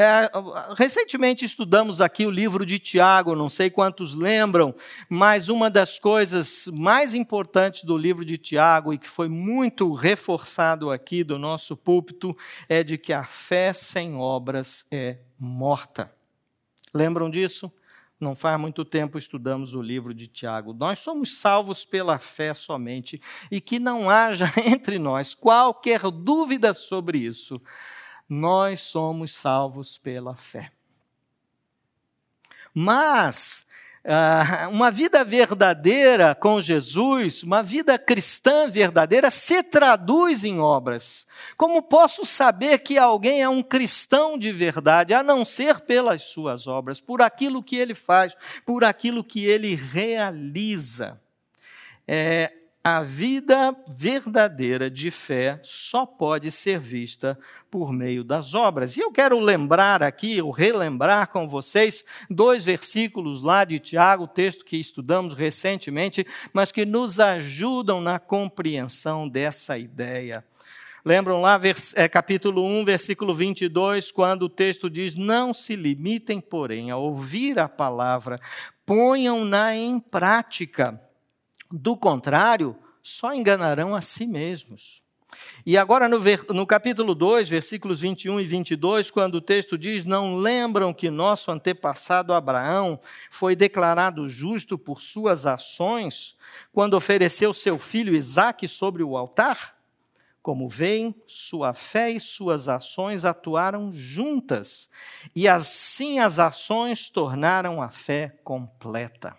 É, 0.00 0.30
recentemente 0.76 1.44
estudamos 1.44 2.00
aqui 2.00 2.24
o 2.24 2.30
livro 2.30 2.64
de 2.64 2.78
Tiago, 2.78 3.34
não 3.34 3.50
sei 3.50 3.68
quantos 3.68 4.14
lembram, 4.14 4.72
mas 5.08 5.48
uma 5.48 5.68
das 5.68 5.98
coisas 5.98 6.68
mais 6.72 7.14
importantes 7.14 7.82
do 7.82 7.98
livro 7.98 8.24
de 8.24 8.38
Tiago 8.38 8.92
e 8.92 8.98
que 8.98 9.08
foi 9.08 9.28
muito 9.28 9.92
reforçado 9.92 10.92
aqui 10.92 11.24
do 11.24 11.36
nosso 11.36 11.76
púlpito 11.76 12.30
é 12.68 12.84
de 12.84 12.96
que 12.96 13.12
a 13.12 13.24
fé 13.24 13.72
sem 13.72 14.14
obras 14.14 14.86
é 14.88 15.18
morta. 15.36 16.14
Lembram 16.94 17.28
disso? 17.28 17.68
Não 18.20 18.36
faz 18.36 18.58
muito 18.60 18.84
tempo 18.84 19.18
estudamos 19.18 19.74
o 19.74 19.82
livro 19.82 20.14
de 20.14 20.28
Tiago. 20.28 20.72
Nós 20.72 21.00
somos 21.00 21.40
salvos 21.40 21.84
pela 21.84 22.20
fé 22.20 22.54
somente 22.54 23.20
e 23.50 23.60
que 23.60 23.80
não 23.80 24.08
haja 24.08 24.46
entre 24.64 24.96
nós 24.96 25.34
qualquer 25.34 26.02
dúvida 26.08 26.72
sobre 26.72 27.18
isso. 27.18 27.60
Nós 28.28 28.80
somos 28.80 29.34
salvos 29.34 29.98
pela 29.98 30.36
fé. 30.36 30.70
Mas 32.74 33.66
Uh, 34.04 34.70
uma 34.70 34.90
vida 34.90 35.22
verdadeira 35.22 36.34
com 36.34 36.62
Jesus, 36.62 37.42
uma 37.42 37.62
vida 37.62 37.98
cristã 37.98 38.70
verdadeira, 38.70 39.30
se 39.30 39.62
traduz 39.62 40.44
em 40.44 40.58
obras. 40.60 41.26
Como 41.58 41.82
posso 41.82 42.24
saber 42.24 42.78
que 42.78 42.96
alguém 42.96 43.42
é 43.42 43.48
um 43.50 43.62
cristão 43.62 44.38
de 44.38 44.50
verdade, 44.50 45.12
a 45.12 45.22
não 45.22 45.44
ser 45.44 45.80
pelas 45.80 46.22
suas 46.22 46.66
obras, 46.66 47.02
por 47.02 47.20
aquilo 47.20 47.62
que 47.62 47.76
ele 47.76 47.94
faz, 47.94 48.34
por 48.64 48.82
aquilo 48.82 49.22
que 49.22 49.44
ele 49.44 49.74
realiza? 49.74 51.20
É, 52.06 52.50
a 52.82 53.02
vida 53.02 53.76
verdadeira 53.88 54.90
de 54.90 55.10
fé 55.10 55.60
só 55.62 56.06
pode 56.06 56.50
ser 56.50 56.78
vista 56.78 57.38
por 57.70 57.92
meio 57.92 58.24
das 58.24 58.54
obras. 58.54 58.96
E 58.96 59.00
eu 59.00 59.12
quero 59.12 59.38
lembrar 59.38 60.02
aqui, 60.02 60.40
ou 60.40 60.50
relembrar 60.50 61.28
com 61.28 61.46
vocês, 61.46 62.04
dois 62.30 62.64
versículos 62.64 63.42
lá 63.42 63.64
de 63.64 63.78
Tiago, 63.78 64.26
texto 64.26 64.64
que 64.64 64.76
estudamos 64.76 65.34
recentemente, 65.34 66.26
mas 66.52 66.72
que 66.72 66.86
nos 66.86 67.20
ajudam 67.20 68.00
na 68.00 68.18
compreensão 68.18 69.28
dessa 69.28 69.76
ideia. 69.76 70.44
Lembram 71.04 71.40
lá, 71.40 71.60
é, 71.94 72.08
capítulo 72.08 72.64
1, 72.64 72.84
versículo 72.84 73.34
22, 73.34 74.10
quando 74.10 74.42
o 74.42 74.48
texto 74.48 74.88
diz: 74.88 75.16
Não 75.16 75.52
se 75.52 75.76
limitem, 75.76 76.40
porém, 76.40 76.90
a 76.90 76.96
ouvir 76.96 77.58
a 77.58 77.68
palavra, 77.68 78.38
ponham-na 78.84 79.74
em 79.76 79.98
prática 80.00 81.00
do 81.70 81.96
contrário, 81.96 82.76
só 83.02 83.32
enganarão 83.32 83.94
a 83.94 84.00
si 84.00 84.26
mesmos. 84.26 85.02
E 85.66 85.76
agora, 85.76 86.08
no, 86.08 86.18
no, 86.54 86.66
capítulo 86.66 87.14
2, 87.14 87.48
versículos 87.48 88.00
21 88.00 88.40
e 88.40 88.44
22, 88.44 89.10
quando 89.10 89.36
o 89.36 89.40
texto 89.40 89.76
diz: 89.76 90.04
Não 90.04 90.36
lembram 90.36 90.94
que 90.94 91.10
nosso 91.10 91.50
antepassado 91.50 92.32
Abraão 92.32 92.98
foi 93.30 93.54
declarado 93.54 94.28
justo 94.28 94.78
por 94.78 95.00
suas 95.00 95.46
ações, 95.46 96.36
quando 96.72 96.94
ofereceu 96.94 97.52
seu 97.52 97.78
filho 97.78 98.14
Isaque 98.14 98.66
sobre 98.66 99.02
o 99.02 99.16
altar? 99.16 99.76
Como 100.40 100.68
veem, 100.68 101.14
sua 101.26 101.74
fé 101.74 102.10
e 102.10 102.18
suas 102.18 102.68
ações 102.68 103.26
atuaram 103.26 103.92
juntas, 103.92 104.88
e 105.36 105.46
assim 105.46 106.20
as 106.20 106.38
ações 106.38 107.10
tornaram 107.10 107.82
a 107.82 107.90
fé 107.90 108.38
completa. 108.42 109.36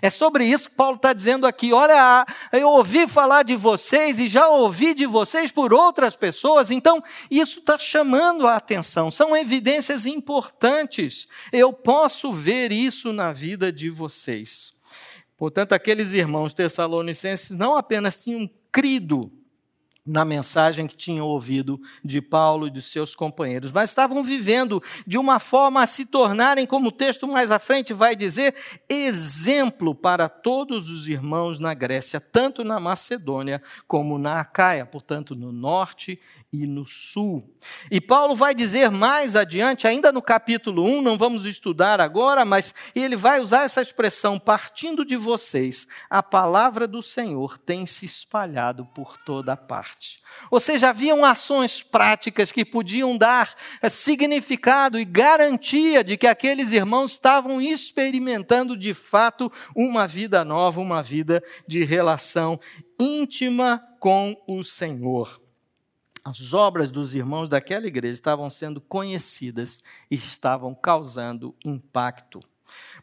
É 0.00 0.10
sobre 0.10 0.44
isso 0.44 0.68
que 0.68 0.74
Paulo 0.74 0.96
está 0.96 1.12
dizendo 1.12 1.46
aqui. 1.46 1.72
Olha, 1.72 2.26
eu 2.52 2.68
ouvi 2.68 3.06
falar 3.06 3.42
de 3.42 3.56
vocês 3.56 4.18
e 4.18 4.28
já 4.28 4.48
ouvi 4.48 4.94
de 4.94 5.06
vocês 5.06 5.50
por 5.50 5.72
outras 5.72 6.16
pessoas, 6.16 6.70
então 6.70 7.02
isso 7.30 7.60
está 7.60 7.78
chamando 7.78 8.46
a 8.46 8.56
atenção. 8.56 9.10
São 9.10 9.36
evidências 9.36 10.06
importantes. 10.06 11.26
Eu 11.52 11.72
posso 11.72 12.32
ver 12.32 12.72
isso 12.72 13.12
na 13.12 13.32
vida 13.32 13.72
de 13.72 13.90
vocês. 13.90 14.72
Portanto, 15.36 15.72
aqueles 15.72 16.12
irmãos 16.12 16.52
tessalonicenses 16.52 17.56
não 17.56 17.76
apenas 17.76 18.18
tinham 18.18 18.50
crido 18.72 19.37
na 20.08 20.24
mensagem 20.24 20.86
que 20.86 20.96
tinham 20.96 21.26
ouvido 21.26 21.80
de 22.02 22.22
Paulo 22.22 22.66
e 22.66 22.70
dos 22.70 22.90
seus 22.90 23.14
companheiros, 23.14 23.70
mas 23.70 23.90
estavam 23.90 24.24
vivendo 24.24 24.82
de 25.06 25.18
uma 25.18 25.38
forma 25.38 25.82
a 25.82 25.86
se 25.86 26.06
tornarem, 26.06 26.66
como 26.66 26.88
o 26.88 26.92
texto 26.92 27.28
mais 27.28 27.50
à 27.50 27.58
frente 27.58 27.92
vai 27.92 28.16
dizer, 28.16 28.54
exemplo 28.88 29.94
para 29.94 30.28
todos 30.28 30.88
os 30.88 31.06
irmãos 31.06 31.58
na 31.58 31.74
Grécia, 31.74 32.20
tanto 32.20 32.64
na 32.64 32.80
Macedônia 32.80 33.62
como 33.86 34.18
na 34.18 34.40
Acaia, 34.40 34.86
portanto, 34.86 35.34
no 35.34 35.52
norte 35.52 36.18
e 36.52 36.66
no 36.66 36.86
sul. 36.86 37.54
E 37.90 38.00
Paulo 38.00 38.34
vai 38.34 38.54
dizer 38.54 38.90
mais 38.90 39.36
adiante, 39.36 39.86
ainda 39.86 40.10
no 40.10 40.22
capítulo 40.22 40.84
1, 40.84 41.02
não 41.02 41.18
vamos 41.18 41.44
estudar 41.44 42.00
agora, 42.00 42.44
mas 42.44 42.74
ele 42.94 43.16
vai 43.16 43.40
usar 43.40 43.64
essa 43.64 43.82
expressão: 43.82 44.38
partindo 44.38 45.04
de 45.04 45.16
vocês, 45.16 45.86
a 46.08 46.22
palavra 46.22 46.86
do 46.86 47.02
Senhor 47.02 47.58
tem 47.58 47.84
se 47.84 48.04
espalhado 48.04 48.86
por 48.86 49.18
toda 49.18 49.56
parte. 49.56 49.97
Ou 50.50 50.60
seja, 50.60 50.90
haviam 50.90 51.24
ações 51.24 51.82
práticas 51.82 52.52
que 52.52 52.64
podiam 52.64 53.16
dar 53.16 53.54
eh, 53.82 53.88
significado 53.88 54.98
e 54.98 55.04
garantia 55.04 56.02
de 56.02 56.16
que 56.16 56.26
aqueles 56.26 56.72
irmãos 56.72 57.12
estavam 57.12 57.60
experimentando 57.60 58.76
de 58.76 58.94
fato 58.94 59.50
uma 59.74 60.06
vida 60.06 60.44
nova, 60.44 60.80
uma 60.80 61.02
vida 61.02 61.42
de 61.66 61.84
relação 61.84 62.58
íntima 62.98 63.82
com 64.00 64.40
o 64.46 64.62
Senhor. 64.62 65.40
As 66.24 66.52
obras 66.52 66.90
dos 66.90 67.14
irmãos 67.14 67.48
daquela 67.48 67.86
igreja 67.86 68.14
estavam 68.14 68.50
sendo 68.50 68.80
conhecidas 68.80 69.82
e 70.10 70.14
estavam 70.14 70.74
causando 70.74 71.54
impacto. 71.64 72.40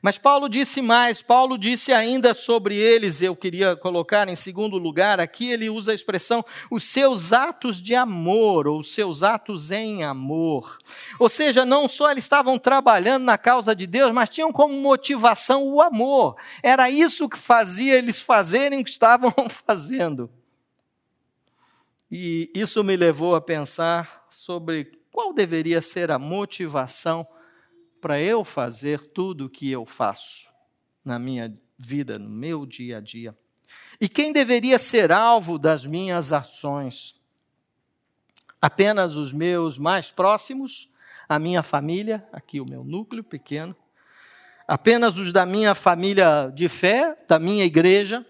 Mas 0.02 0.18
Paulo 0.18 0.48
disse 0.48 0.82
mais, 0.82 1.22
Paulo 1.22 1.58
disse 1.58 1.92
ainda 1.92 2.34
sobre 2.34 2.76
eles, 2.76 3.22
eu 3.22 3.36
queria 3.36 3.76
colocar 3.76 4.28
em 4.28 4.36
segundo 4.36 4.78
lugar, 4.78 5.20
aqui 5.20 5.50
ele 5.50 5.70
usa 5.70 5.92
a 5.92 5.96
expressão 5.96 6.46
os 6.70 6.84
seus 6.84 7.34
atos 7.34 7.82
de 7.82 7.96
amor, 7.96 8.68
ou 8.68 8.80
os 8.80 8.94
seus 8.94 9.24
atos 9.24 9.72
em 9.72 10.04
amor. 10.04 10.78
Ou 11.20 11.30
seja, 11.30 11.66
não 11.66 11.90
só 11.90 12.12
eles 12.12 12.24
estavam 12.24 12.60
trabalhando 12.60 13.24
na 13.24 13.38
causa 13.38 13.76
de 13.76 13.88
Deus, 13.88 14.12
mas 14.12 14.30
tinham 14.30 14.52
como 14.52 14.74
motivação 14.76 15.64
o 15.64 15.82
amor. 15.82 16.36
Era 16.62 16.90
isso 16.90 17.28
que 17.28 17.38
fazia 17.38 17.96
eles 17.96 18.20
fazerem 18.20 18.82
o 18.82 18.84
que 18.84 18.92
estavam 18.92 19.34
fazendo. 19.66 20.30
E 22.12 22.52
isso 22.54 22.84
me 22.84 22.96
levou 22.96 23.36
a 23.36 23.42
pensar 23.42 24.26
sobre 24.30 24.92
qual 25.12 25.34
deveria 25.34 25.82
ser 25.82 26.12
a 26.12 26.20
motivação 26.20 27.28
para 28.06 28.22
eu 28.22 28.44
fazer 28.44 29.02
tudo 29.02 29.46
o 29.46 29.50
que 29.50 29.72
eu 29.72 29.84
faço 29.84 30.48
na 31.04 31.18
minha 31.18 31.52
vida, 31.76 32.20
no 32.20 32.30
meu 32.30 32.64
dia 32.64 33.00
a 33.00 33.02
dia. 33.02 33.36
E 34.00 34.08
quem 34.08 34.32
deveria 34.32 34.78
ser 34.78 35.12
alvo 35.12 35.58
das 35.58 35.88
minhas 35.88 36.32
ações? 36.32 37.16
Apenas 38.62 39.16
os 39.16 39.34
meus 39.34 39.80
mais 39.80 40.12
próximos, 40.12 40.88
a 41.28 41.40
minha 41.40 41.64
família, 41.64 42.24
aqui 42.32 42.62
o 42.62 42.70
meu 42.70 42.84
núcleo 42.84 43.24
pequeno, 43.24 43.76
apenas 44.68 45.18
os 45.18 45.34
da 45.34 45.44
minha 45.44 45.74
família 45.74 46.52
de 46.54 46.70
fé, 46.70 47.18
da 47.28 47.40
minha 47.40 47.66
igreja, 47.66 48.24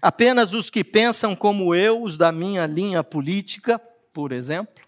Apenas 0.00 0.54
os 0.54 0.70
que 0.70 0.82
pensam 0.82 1.36
como 1.36 1.74
eu, 1.74 2.02
os 2.02 2.16
da 2.16 2.32
minha 2.32 2.64
linha 2.64 3.04
política, 3.04 3.78
por 4.14 4.32
exemplo. 4.32 4.82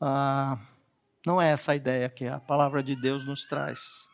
Ah, 0.00 0.58
não 1.26 1.42
é 1.42 1.50
essa 1.50 1.72
a 1.72 1.76
ideia 1.76 2.08
que 2.08 2.24
a 2.26 2.38
palavra 2.38 2.80
de 2.84 2.94
Deus 2.94 3.26
nos 3.26 3.46
traz. 3.46 4.08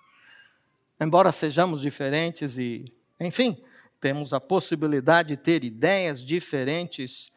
Embora 0.99 1.31
sejamos 1.31 1.83
diferentes 1.83 2.57
e, 2.57 2.87
enfim, 3.21 3.63
temos 4.01 4.33
a 4.33 4.41
possibilidade 4.41 5.29
de 5.29 5.37
ter 5.37 5.63
ideias 5.63 6.25
diferentes, 6.25 7.31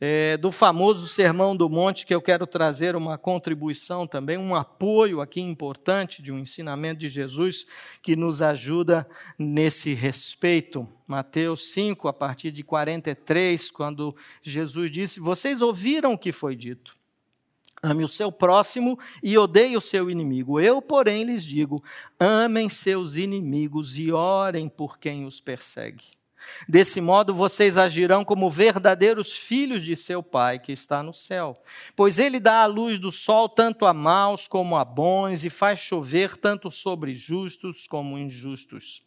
é, 0.00 0.38
do 0.38 0.50
famoso 0.50 1.06
Sermão 1.06 1.54
do 1.54 1.68
Monte, 1.68 2.06
que 2.06 2.14
eu 2.14 2.22
quero 2.22 2.46
trazer 2.46 2.96
uma 2.96 3.18
contribuição 3.18 4.06
também, 4.06 4.38
um 4.38 4.54
apoio 4.54 5.20
aqui 5.20 5.42
importante 5.42 6.22
de 6.22 6.32
um 6.32 6.38
ensinamento 6.38 7.00
de 7.00 7.08
Jesus 7.10 7.66
que 8.00 8.16
nos 8.16 8.40
ajuda 8.40 9.06
nesse 9.38 9.92
respeito. 9.92 10.88
Mateus 11.06 11.72
5, 11.72 12.08
a 12.08 12.12
partir 12.14 12.50
de 12.50 12.62
43, 12.64 13.70
quando 13.70 14.16
Jesus 14.42 14.90
disse: 14.90 15.20
Vocês 15.20 15.60
ouviram 15.60 16.14
o 16.14 16.18
que 16.18 16.32
foi 16.32 16.56
dito. 16.56 16.98
Ame 17.82 18.04
o 18.04 18.08
seu 18.08 18.30
próximo 18.30 18.98
e 19.22 19.38
odeie 19.38 19.76
o 19.76 19.80
seu 19.80 20.10
inimigo. 20.10 20.60
Eu, 20.60 20.82
porém, 20.82 21.24
lhes 21.24 21.44
digo: 21.44 21.82
amem 22.18 22.68
seus 22.68 23.16
inimigos 23.16 23.98
e 23.98 24.12
orem 24.12 24.68
por 24.68 24.98
quem 24.98 25.24
os 25.24 25.40
persegue. 25.40 26.04
Desse 26.68 27.00
modo 27.00 27.34
vocês 27.34 27.76
agirão 27.76 28.24
como 28.24 28.50
verdadeiros 28.50 29.32
filhos 29.32 29.82
de 29.82 29.94
seu 29.94 30.22
Pai 30.22 30.58
que 30.58 30.72
está 30.72 31.02
no 31.02 31.12
céu. 31.12 31.54
Pois 31.94 32.18
ele 32.18 32.40
dá 32.40 32.62
a 32.62 32.66
luz 32.66 32.98
do 32.98 33.12
sol 33.12 33.48
tanto 33.48 33.84
a 33.86 33.92
maus 33.92 34.48
como 34.48 34.76
a 34.76 34.84
bons 34.84 35.44
e 35.44 35.50
faz 35.50 35.78
chover 35.78 36.36
tanto 36.36 36.70
sobre 36.70 37.14
justos 37.14 37.86
como 37.86 38.18
injustos. 38.18 39.02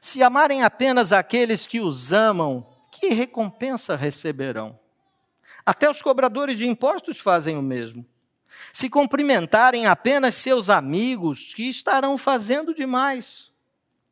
Se 0.00 0.22
amarem 0.22 0.62
apenas 0.62 1.12
aqueles 1.12 1.66
que 1.66 1.80
os 1.80 2.12
amam, 2.12 2.66
que 2.90 3.08
recompensa 3.08 3.96
receberão? 3.96 4.78
Até 5.66 5.90
os 5.90 6.00
cobradores 6.00 6.58
de 6.58 6.66
impostos 6.66 7.18
fazem 7.18 7.56
o 7.56 7.62
mesmo. 7.62 8.06
Se 8.72 8.88
cumprimentarem 8.88 9.86
apenas 9.86 10.36
seus 10.36 10.70
amigos, 10.70 11.52
que 11.52 11.64
estarão 11.64 12.16
fazendo 12.16 12.72
demais? 12.72 13.52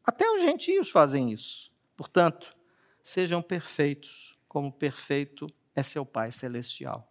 Até 0.05 0.29
os 0.29 0.43
gentios 0.43 0.91
fazem 0.91 1.33
isso. 1.33 1.71
Portanto, 1.97 2.55
sejam 3.01 3.41
perfeitos, 3.41 4.33
como 4.49 4.73
perfeito 4.73 5.47
é 5.77 5.83
seu 5.83 6.05
Pai 6.05 6.33
Celestial. 6.33 7.09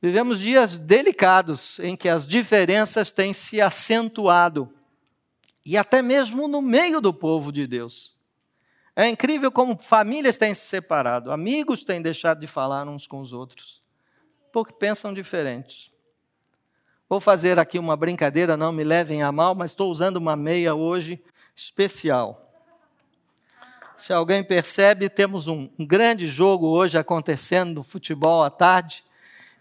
Vivemos 0.00 0.40
dias 0.40 0.76
delicados 0.76 1.78
em 1.78 1.96
que 1.96 2.08
as 2.08 2.26
diferenças 2.26 3.10
têm 3.10 3.32
se 3.32 3.60
acentuado, 3.60 4.72
e 5.64 5.76
até 5.76 6.02
mesmo 6.02 6.48
no 6.48 6.60
meio 6.60 7.00
do 7.00 7.14
povo 7.14 7.52
de 7.52 7.66
Deus. 7.66 8.16
É 8.94 9.08
incrível 9.08 9.50
como 9.50 9.78
famílias 9.78 10.36
têm 10.36 10.54
se 10.54 10.66
separado, 10.66 11.32
amigos 11.32 11.82
têm 11.82 12.02
deixado 12.02 12.40
de 12.40 12.46
falar 12.46 12.86
uns 12.86 13.06
com 13.06 13.20
os 13.20 13.32
outros, 13.32 13.82
porque 14.52 14.74
pensam 14.74 15.14
diferentes. 15.14 15.90
Vou 17.08 17.20
fazer 17.20 17.58
aqui 17.58 17.78
uma 17.78 17.96
brincadeira, 17.96 18.56
não 18.56 18.72
me 18.72 18.84
levem 18.84 19.22
a 19.22 19.32
mal, 19.32 19.54
mas 19.54 19.70
estou 19.70 19.90
usando 19.90 20.16
uma 20.16 20.36
meia 20.36 20.74
hoje 20.74 21.22
especial. 21.54 22.52
Se 23.96 24.12
alguém 24.12 24.42
percebe, 24.42 25.08
temos 25.08 25.46
um, 25.46 25.68
grande 25.78 26.26
jogo 26.26 26.66
hoje 26.66 26.98
acontecendo 26.98 27.82
futebol 27.82 28.42
à 28.42 28.50
tarde. 28.50 29.04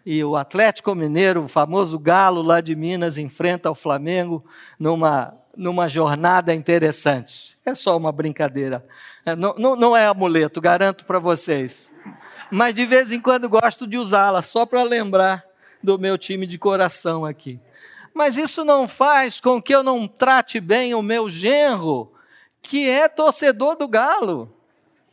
E 0.05 0.23
o 0.23 0.35
Atlético 0.35 0.95
Mineiro, 0.95 1.43
o 1.43 1.47
famoso 1.47 1.99
galo 1.99 2.41
lá 2.41 2.59
de 2.59 2.75
Minas, 2.75 3.17
enfrenta 3.17 3.69
o 3.69 3.75
Flamengo 3.75 4.43
numa, 4.79 5.37
numa 5.55 5.87
jornada 5.87 6.53
interessante. 6.53 7.57
É 7.65 7.75
só 7.75 7.95
uma 7.97 8.11
brincadeira. 8.11 8.85
É, 9.25 9.35
não, 9.35 9.53
não, 9.57 9.75
não 9.75 9.97
é 9.97 10.05
amuleto, 10.05 10.59
garanto 10.59 11.05
para 11.05 11.19
vocês. 11.19 11.93
Mas 12.51 12.73
de 12.73 12.85
vez 12.85 13.11
em 13.11 13.21
quando 13.21 13.47
gosto 13.47 13.87
de 13.87 13.97
usá-la, 13.97 14.41
só 14.41 14.65
para 14.65 14.83
lembrar 14.83 15.45
do 15.81 15.97
meu 15.97 16.17
time 16.17 16.45
de 16.45 16.57
coração 16.57 17.25
aqui. 17.25 17.59
Mas 18.13 18.35
isso 18.35 18.65
não 18.65 18.87
faz 18.87 19.39
com 19.39 19.61
que 19.61 19.73
eu 19.73 19.83
não 19.83 20.07
trate 20.07 20.59
bem 20.59 20.93
o 20.93 21.01
meu 21.01 21.29
genro, 21.29 22.11
que 22.61 22.89
é 22.89 23.07
torcedor 23.07 23.75
do 23.75 23.87
Galo, 23.87 24.53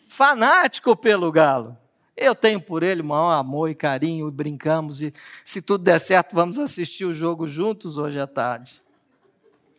fanático 0.09 0.97
pelo 0.97 1.31
Galo. 1.31 1.77
Eu 2.17 2.35
tenho 2.35 2.61
por 2.61 2.83
ele 2.83 3.01
o 3.01 3.07
maior 3.07 3.39
amor 3.39 3.71
e 3.71 3.75
carinho, 3.75 4.27
e 4.27 4.33
brincamos, 4.33 5.01
e 5.01 5.13
se 5.45 5.63
tudo 5.63 5.85
der 5.85 6.01
certo, 6.01 6.35
vamos 6.35 6.59
assistir 6.59 7.05
o 7.05 7.15
jogo 7.15 7.47
juntos 7.47 7.97
hoje 7.97 8.19
à 8.19 8.27
tarde. 8.27 8.83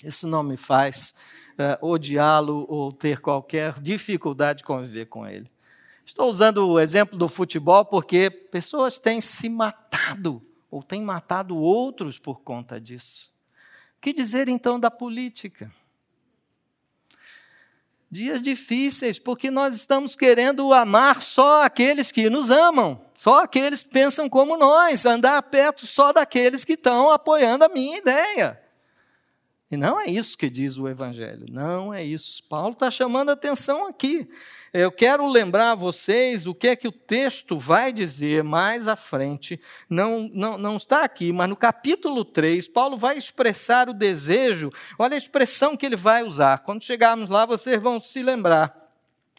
Isso 0.04 0.28
não 0.28 0.44
me 0.44 0.58
faz 0.58 1.14
uh, 1.54 1.86
odiá-lo 1.86 2.66
ou 2.70 2.92
ter 2.92 3.20
qualquer 3.20 3.80
dificuldade 3.80 4.60
de 4.60 4.64
conviver 4.64 5.06
com 5.06 5.28
ele. 5.28 5.48
Estou 6.06 6.30
usando 6.30 6.68
o 6.68 6.80
exemplo 6.80 7.18
do 7.18 7.28
futebol 7.28 7.86
porque 7.86 8.30
pessoas 8.30 8.98
têm 8.98 9.22
se 9.22 9.48
matado 9.48 10.42
ou 10.72 10.82
têm 10.82 11.02
matado 11.02 11.56
outros 11.56 12.18
por 12.18 12.42
conta 12.42 12.80
disso. 12.80 13.32
O 13.98 14.02
que 14.02 14.14
dizer 14.14 14.48
então 14.48 14.80
da 14.80 14.90
política? 14.90 15.72
Dias 18.10 18.42
difíceis, 18.42 19.20
porque 19.20 19.52
nós 19.52 19.76
estamos 19.76 20.16
querendo 20.16 20.74
amar 20.74 21.22
só 21.22 21.64
aqueles 21.64 22.12
que 22.12 22.28
nos 22.28 22.50
amam, 22.50 23.06
só 23.14 23.44
aqueles 23.44 23.84
que 23.84 23.90
pensam 23.90 24.28
como 24.28 24.58
nós, 24.58 25.06
andar 25.06 25.44
perto 25.44 25.86
só 25.86 26.12
daqueles 26.12 26.66
que 26.66 26.74
estão 26.74 27.12
apoiando 27.12 27.66
a 27.66 27.70
minha 27.70 27.98
ideia. 28.00 28.60
E 29.72 29.78
não 29.78 30.00
é 30.00 30.08
isso 30.08 30.36
que 30.36 30.50
diz 30.50 30.78
o 30.78 30.88
Evangelho, 30.88 31.46
não 31.52 31.94
é 31.94 32.04
isso. 32.04 32.42
Paulo 32.50 32.72
está 32.72 32.90
chamando 32.90 33.30
atenção 33.30 33.88
aqui. 33.88 34.28
Eu 34.74 34.92
quero 34.92 35.28
lembrar 35.28 35.72
a 35.72 35.76
vocês 35.76 36.48
o 36.48 36.56
que 36.56 36.70
é 36.70 36.76
que 36.76 36.88
o 36.88 36.92
texto 36.92 37.56
vai 37.56 37.94
dizer 37.94 38.44
mais 38.44 38.88
à 38.88 38.96
frente. 38.96 39.60
Não, 39.88 40.28
não, 40.34 40.58
não 40.58 40.78
está 40.78 41.04
aqui, 41.04 41.32
mas 41.32 41.50
no 41.50 41.56
capítulo 41.56 42.26
3, 42.26 42.68
Paulo 42.68 42.98
vai 42.98 43.16
expressar 43.16 43.90
o 43.90 43.94
desejo. 43.94 44.72
Olha 44.98 45.14
a 45.14 45.18
expressão 45.18 45.78
que 45.78 45.86
ele 45.86 45.96
vai 45.96 46.24
usar. 46.24 46.60
Quando 46.60 46.84
chegarmos 46.84 47.30
lá, 47.30 47.46
vocês 47.46 47.80
vão 47.80 48.02
se 48.02 48.24
lembrar. 48.24 48.76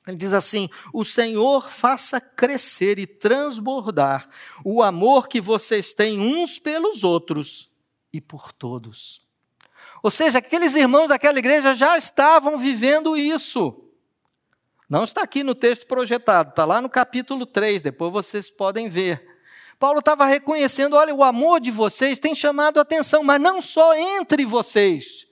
Ele 0.06 0.16
diz 0.16 0.32
assim: 0.32 0.68
O 0.92 1.04
Senhor 1.04 1.68
faça 1.68 2.20
crescer 2.20 3.00
e 3.00 3.06
transbordar 3.06 4.28
o 4.64 4.80
amor 4.80 5.28
que 5.28 5.40
vocês 5.40 5.92
têm 5.92 6.20
uns 6.20 6.58
pelos 6.58 7.02
outros 7.02 7.68
e 8.12 8.20
por 8.20 8.52
todos. 8.52 9.29
Ou 10.02 10.10
seja, 10.10 10.38
aqueles 10.38 10.74
irmãos 10.74 11.08
daquela 11.08 11.38
igreja 11.38 11.74
já 11.74 11.96
estavam 11.96 12.58
vivendo 12.58 13.16
isso. 13.16 13.84
Não 14.88 15.04
está 15.04 15.22
aqui 15.22 15.44
no 15.44 15.54
texto 15.54 15.86
projetado, 15.86 16.50
está 16.50 16.64
lá 16.64 16.80
no 16.80 16.88
capítulo 16.88 17.46
3, 17.46 17.82
depois 17.82 18.12
vocês 18.12 18.50
podem 18.50 18.88
ver. 18.88 19.24
Paulo 19.78 20.00
estava 20.00 20.26
reconhecendo: 20.26 20.96
olha, 20.96 21.14
o 21.14 21.22
amor 21.22 21.60
de 21.60 21.70
vocês 21.70 22.18
tem 22.18 22.34
chamado 22.34 22.80
atenção, 22.80 23.22
mas 23.22 23.40
não 23.40 23.62
só 23.62 23.94
entre 23.94 24.44
vocês, 24.44 25.26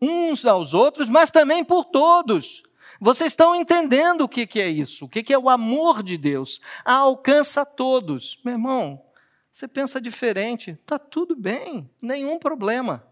uns 0.00 0.46
aos 0.46 0.72
outros, 0.72 1.08
mas 1.08 1.30
também 1.30 1.62
por 1.62 1.84
todos. 1.84 2.62
Vocês 2.98 3.32
estão 3.32 3.54
entendendo 3.54 4.22
o 4.22 4.28
que, 4.28 4.48
é 4.60 4.68
isso? 4.68 5.04
O 5.04 5.08
que, 5.08 5.22
que 5.22 5.34
é 5.34 5.38
o 5.38 5.50
amor 5.50 6.02
de 6.02 6.16
Deus? 6.16 6.60
alcança 6.84 7.66
todos. 7.66 8.40
Meu 8.42 8.54
irmão, 8.54 9.04
você 9.52 9.68
pensa 9.68 10.00
diferente, 10.00 10.70
está 10.70 10.98
tudo 10.98 11.36
bem, 11.36 11.90
nenhum 12.00 12.38
problema. 12.38 13.06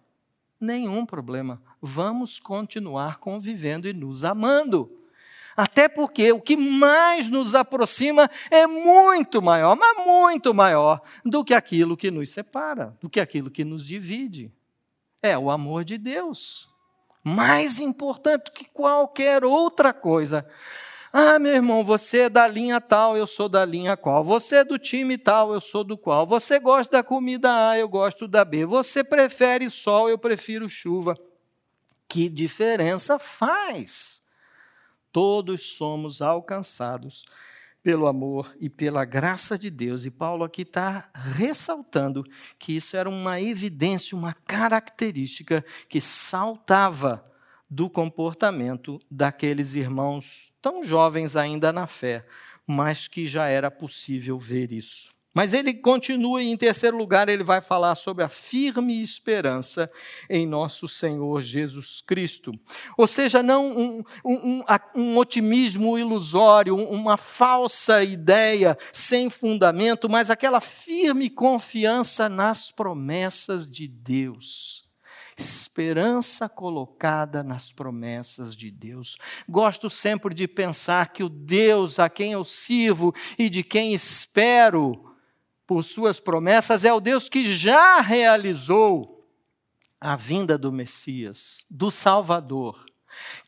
Nenhum 0.65 1.05
problema. 1.05 1.61
Vamos 1.81 2.41
continuar 2.41 3.19
convivendo 3.19 3.87
e 3.87 3.93
nos 3.93 4.25
amando. 4.25 4.89
Até 5.55 5.91
porque 5.91 6.33
o 6.33 6.41
que 6.41 6.57
mais 6.57 7.29
nos 7.29 7.55
aproxima 7.55 8.31
é 8.51 8.67
muito 8.67 9.43
maior, 9.43 9.77
mas 9.77 10.07
muito 10.07 10.55
maior 10.55 11.03
do 11.23 11.45
que 11.45 11.53
aquilo 11.53 11.99
que 11.99 12.11
nos 12.11 12.31
separa, 12.31 12.97
do 12.99 13.11
que 13.11 13.21
aquilo 13.21 13.51
que 13.51 13.63
nos 13.63 13.85
divide. 13.85 14.47
É 15.23 15.37
o 15.37 15.51
amor 15.51 15.85
de 15.85 15.99
Deus. 15.99 16.67
Mais 17.23 17.79
importante 17.79 18.51
que 18.51 18.65
qualquer 18.65 19.45
outra 19.45 19.93
coisa. 19.93 20.49
Ah, 21.17 21.39
meu 21.39 21.55
irmão, 21.55 21.85
você 21.85 22.23
é 22.23 22.29
da 22.29 22.45
linha 22.49 22.81
tal, 22.81 23.17
eu 23.17 23.25
sou 23.25 23.49
da 23.49 23.65
linha 23.65 23.97
qual. 23.97 24.25
Você 24.25 24.57
é 24.57 24.65
do 24.65 24.77
time 24.77 25.17
tal, 25.17 25.55
eu 25.55 25.61
sou 25.61 25.85
do 25.85 25.97
qual. 25.97 26.27
Você 26.27 26.59
gosta 26.59 26.97
da 26.97 27.05
comida 27.05 27.69
A, 27.69 27.79
eu 27.79 27.89
gosto 27.89 28.27
da 28.27 28.45
B. 28.45 28.67
Você 28.67 29.05
prefere 29.05 29.71
sol, 29.71 30.11
eu 30.11 30.19
prefiro 30.19 30.69
chuva. 30.69 31.17
Que 32.09 32.29
diferença 32.29 33.17
faz? 33.17 34.25
Todos 35.13 35.77
somos 35.77 36.21
alcançados 36.21 37.25
pelo 37.81 38.09
amor 38.09 38.53
e 38.59 38.69
pela 38.69 39.05
graça 39.05 39.57
de 39.57 39.71
Deus. 39.71 40.05
E 40.05 40.11
Paulo 40.11 40.43
aqui 40.43 40.63
está 40.63 41.13
ressaltando 41.15 42.25
que 42.59 42.73
isso 42.73 42.97
era 42.97 43.09
uma 43.09 43.41
evidência, 43.41 44.19
uma 44.19 44.35
característica 44.35 45.65
que 45.89 46.01
saltava 46.01 47.25
do 47.75 47.91
comportamento 47.91 49.01
daqueles 49.11 49.75
irmãos 49.75 50.53
tão 50.63 50.85
jovens 50.85 51.37
ainda 51.37 51.73
na 51.73 51.89
fé, 51.89 52.25
mas 52.65 53.09
que 53.09 53.27
já 53.27 53.49
era 53.49 53.69
possível 53.69 54.39
ver 54.39 54.71
isso. 54.71 55.13
Mas 55.35 55.53
ele 55.53 55.75
continua 55.75 56.41
e, 56.41 56.47
em 56.47 56.57
terceiro 56.57 56.97
lugar, 56.97 57.29
ele 57.29 57.43
vai 57.43 57.61
falar 57.61 57.97
sobre 57.97 58.23
a 58.23 58.29
firme 58.29 59.03
esperança 59.03 59.91
em 60.31 60.47
nosso 60.47 60.87
Senhor 60.87 61.43
Jesus 61.43 62.01
Cristo. 62.01 62.53
Ou 62.97 63.09
seja, 63.09 63.43
não 63.43 63.77
um, 63.77 64.05
um, 64.25 64.63
um, 64.95 65.19
otimismo 65.19 65.99
ilusório, 65.99 66.77
uma 66.77 67.17
falsa 67.17 68.05
ideia 68.05 68.79
sem 68.93 69.29
fundamento, 69.29 70.09
mas 70.09 70.31
aquela 70.31 70.61
firme 70.61 71.29
confiança 71.29 72.29
nas 72.29 72.71
promessas 72.71 73.69
de 73.69 73.89
Deus 73.89 74.85
esperança 75.37 76.49
colocada 76.49 77.43
nas 77.43 77.73
promessas 77.73 78.55
de 78.55 78.71
Deus. 78.71 79.17
Gosto 79.49 79.91
sempre 79.91 80.35
de 80.35 80.47
pensar 80.47 81.13
que 81.13 81.23
o 81.23 81.29
Deus 81.29 81.99
a 81.99 82.09
quem 82.09 82.33
eu 82.33 82.45
sirvo 82.45 83.15
e 83.39 83.49
de 83.49 83.63
quem 83.63 83.95
espero 83.95 85.15
por 85.67 85.83
suas 85.83 86.21
promessas, 86.21 86.85
é 86.85 86.93
o 86.93 87.01
Deus 87.01 87.29
que 87.29 87.45
já 87.55 88.01
realizou 88.01 89.27
a 90.01 90.17
vinda 90.17 90.59
do 90.59 90.71
Messias, 90.71 91.65
do 91.71 91.91
Salvador, 91.91 92.85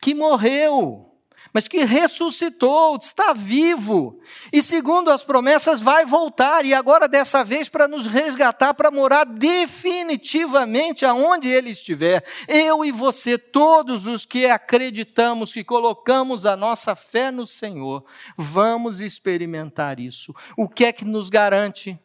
que 0.01 0.15
morreu, 0.15 1.16
mas 1.57 1.67
que 1.67 1.83
ressuscitou, 1.83 2.95
está 3.01 3.33
vivo, 3.33 4.19
e 4.53 4.61
segundo 4.61 5.09
as 5.09 5.23
promessas 5.23 5.79
vai 5.79 6.05
voltar, 6.05 6.63
e 6.63 6.71
agora 6.71 7.07
dessa 7.07 7.43
vez 7.43 7.67
para 7.67 7.87
nos 7.87 8.05
resgatar, 8.05 8.75
para 8.75 8.91
morar 8.91 9.23
definitivamente 9.25 11.03
aonde 11.03 11.47
Ele 11.47 11.71
estiver. 11.71 12.23
Eu 12.47 12.85
e 12.85 12.91
você, 12.91 13.39
todos 13.39 14.05
os 14.05 14.23
que 14.23 14.45
acreditamos, 14.45 15.51
que 15.51 15.63
colocamos 15.63 16.45
a 16.45 16.55
nossa 16.55 16.95
fé 16.95 17.31
no 17.31 17.47
Senhor, 17.47 18.05
vamos 18.37 18.99
experimentar 18.99 19.99
isso. 19.99 20.31
O 20.55 20.69
que 20.69 20.85
é 20.85 20.93
que 20.93 21.05
nos 21.05 21.27
garante? 21.27 21.99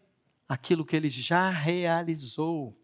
aquilo 0.49 0.85
que 0.85 0.95
ele 0.95 1.09
já 1.09 1.49
realizou. 1.49 2.77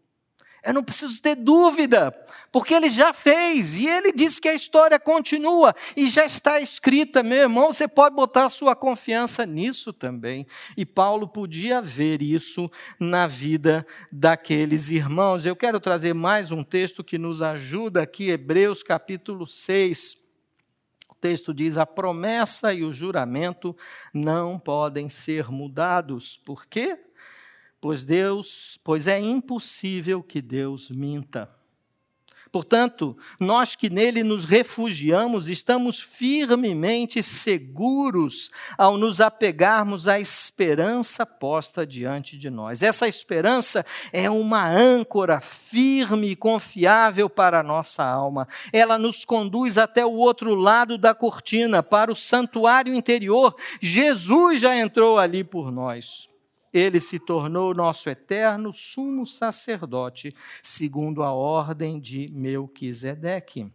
Eu 0.63 0.73
não 0.73 0.83
preciso 0.83 1.21
ter 1.21 1.35
dúvida, 1.35 2.11
porque 2.51 2.73
ele 2.73 2.89
já 2.89 3.13
fez 3.13 3.77
e 3.77 3.87
ele 3.87 4.11
disse 4.11 4.41
que 4.41 4.49
a 4.49 4.53
história 4.53 4.99
continua 4.99 5.73
e 5.95 6.09
já 6.09 6.25
está 6.25 6.59
escrita, 6.59 7.23
meu 7.23 7.39
irmão. 7.39 7.71
Você 7.71 7.87
pode 7.87 8.13
botar 8.15 8.49
sua 8.49 8.75
confiança 8.75 9.45
nisso 9.45 9.93
também. 9.93 10.45
E 10.75 10.85
Paulo 10.85 11.27
podia 11.27 11.81
ver 11.81 12.21
isso 12.21 12.67
na 12.99 13.25
vida 13.25 13.87
daqueles 14.11 14.89
irmãos. 14.89 15.45
Eu 15.45 15.55
quero 15.55 15.79
trazer 15.79 16.13
mais 16.13 16.51
um 16.51 16.63
texto 16.63 17.03
que 17.03 17.17
nos 17.17 17.41
ajuda 17.41 18.01
aqui, 18.01 18.29
Hebreus 18.29 18.83
capítulo 18.83 19.47
6. 19.47 20.17
O 21.09 21.15
texto 21.15 21.53
diz: 21.53 21.77
A 21.77 21.85
promessa 21.85 22.73
e 22.73 22.83
o 22.83 22.91
juramento 22.91 23.75
não 24.13 24.59
podem 24.59 25.07
ser 25.07 25.49
mudados. 25.49 26.37
Por 26.37 26.65
quê? 26.65 26.97
Pois 27.81 28.05
Deus, 28.05 28.79
pois 28.83 29.07
é 29.07 29.19
impossível 29.19 30.21
que 30.21 30.41
Deus 30.41 30.89
minta. 30.89 31.49
Portanto, 32.51 33.15
nós 33.39 33.75
que 33.75 33.91
nele 33.91 34.23
nos 34.23 34.43
refugiamos, 34.43 35.47
estamos 35.47 35.99
firmemente 35.99 37.21
seguros 37.21 38.49
ao 38.75 38.97
nos 38.97 39.21
apegarmos 39.21 40.07
à 40.07 40.19
esperança 40.19 41.27
posta 41.27 41.85
diante 41.85 42.35
de 42.35 42.49
nós. 42.49 42.81
Essa 42.81 43.07
esperança 43.07 43.85
é 44.11 44.29
uma 44.31 44.67
âncora 44.67 45.39
firme 45.39 46.31
e 46.31 46.35
confiável 46.35 47.29
para 47.29 47.59
a 47.59 47.63
nossa 47.63 48.03
alma. 48.03 48.47
Ela 48.73 48.97
nos 48.97 49.23
conduz 49.23 49.77
até 49.77 50.03
o 50.03 50.13
outro 50.13 50.55
lado 50.55 50.97
da 50.97 51.13
cortina, 51.13 51.83
para 51.83 52.11
o 52.11 52.15
santuário 52.15 52.95
interior. 52.95 53.55
Jesus 53.79 54.61
já 54.61 54.75
entrou 54.75 55.19
ali 55.19 55.43
por 55.43 55.71
nós 55.71 56.29
ele 56.73 56.99
se 56.99 57.19
tornou 57.19 57.73
nosso 57.73 58.09
eterno 58.09 58.71
sumo 58.71 59.25
sacerdote, 59.25 60.33
segundo 60.61 61.23
a 61.23 61.31
ordem 61.31 61.99
de 61.99 62.27
Melquisedeque. 62.31 63.71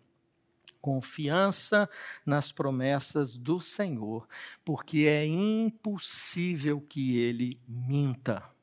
Confiança 0.80 1.88
nas 2.26 2.52
promessas 2.52 3.36
do 3.36 3.60
Senhor, 3.60 4.28
porque 4.64 5.06
é 5.08 5.26
impossível 5.26 6.80
que 6.80 7.18
ele 7.18 7.54
minta. 7.66 8.54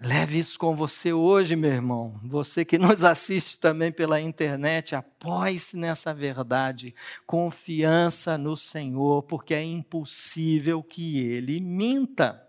Leve 0.00 0.38
isso 0.38 0.58
com 0.58 0.76
você 0.76 1.12
hoje, 1.12 1.56
meu 1.56 1.72
irmão. 1.72 2.20
Você 2.22 2.64
que 2.64 2.78
nos 2.78 3.02
assiste 3.02 3.58
também 3.58 3.90
pela 3.90 4.20
internet, 4.20 4.94
apoie-se 4.94 5.76
nessa 5.76 6.14
verdade. 6.14 6.94
Confiança 7.26 8.38
no 8.38 8.56
Senhor, 8.56 9.24
porque 9.24 9.52
é 9.52 9.62
impossível 9.62 10.84
que 10.84 11.18
ele 11.18 11.60
minta. 11.60 12.47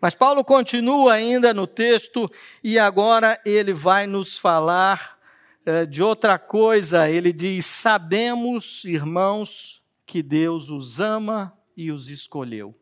Mas 0.00 0.14
Paulo 0.14 0.44
continua 0.44 1.14
ainda 1.14 1.54
no 1.54 1.66
texto 1.66 2.30
e 2.62 2.78
agora 2.78 3.38
ele 3.44 3.72
vai 3.72 4.06
nos 4.06 4.36
falar 4.36 5.18
eh, 5.64 5.86
de 5.86 6.02
outra 6.02 6.38
coisa. 6.38 7.08
Ele 7.08 7.32
diz: 7.32 7.66
Sabemos, 7.66 8.84
irmãos, 8.84 9.82
que 10.06 10.22
Deus 10.22 10.68
os 10.68 11.00
ama 11.00 11.56
e 11.76 11.90
os 11.90 12.08
escolheu. 12.08 12.74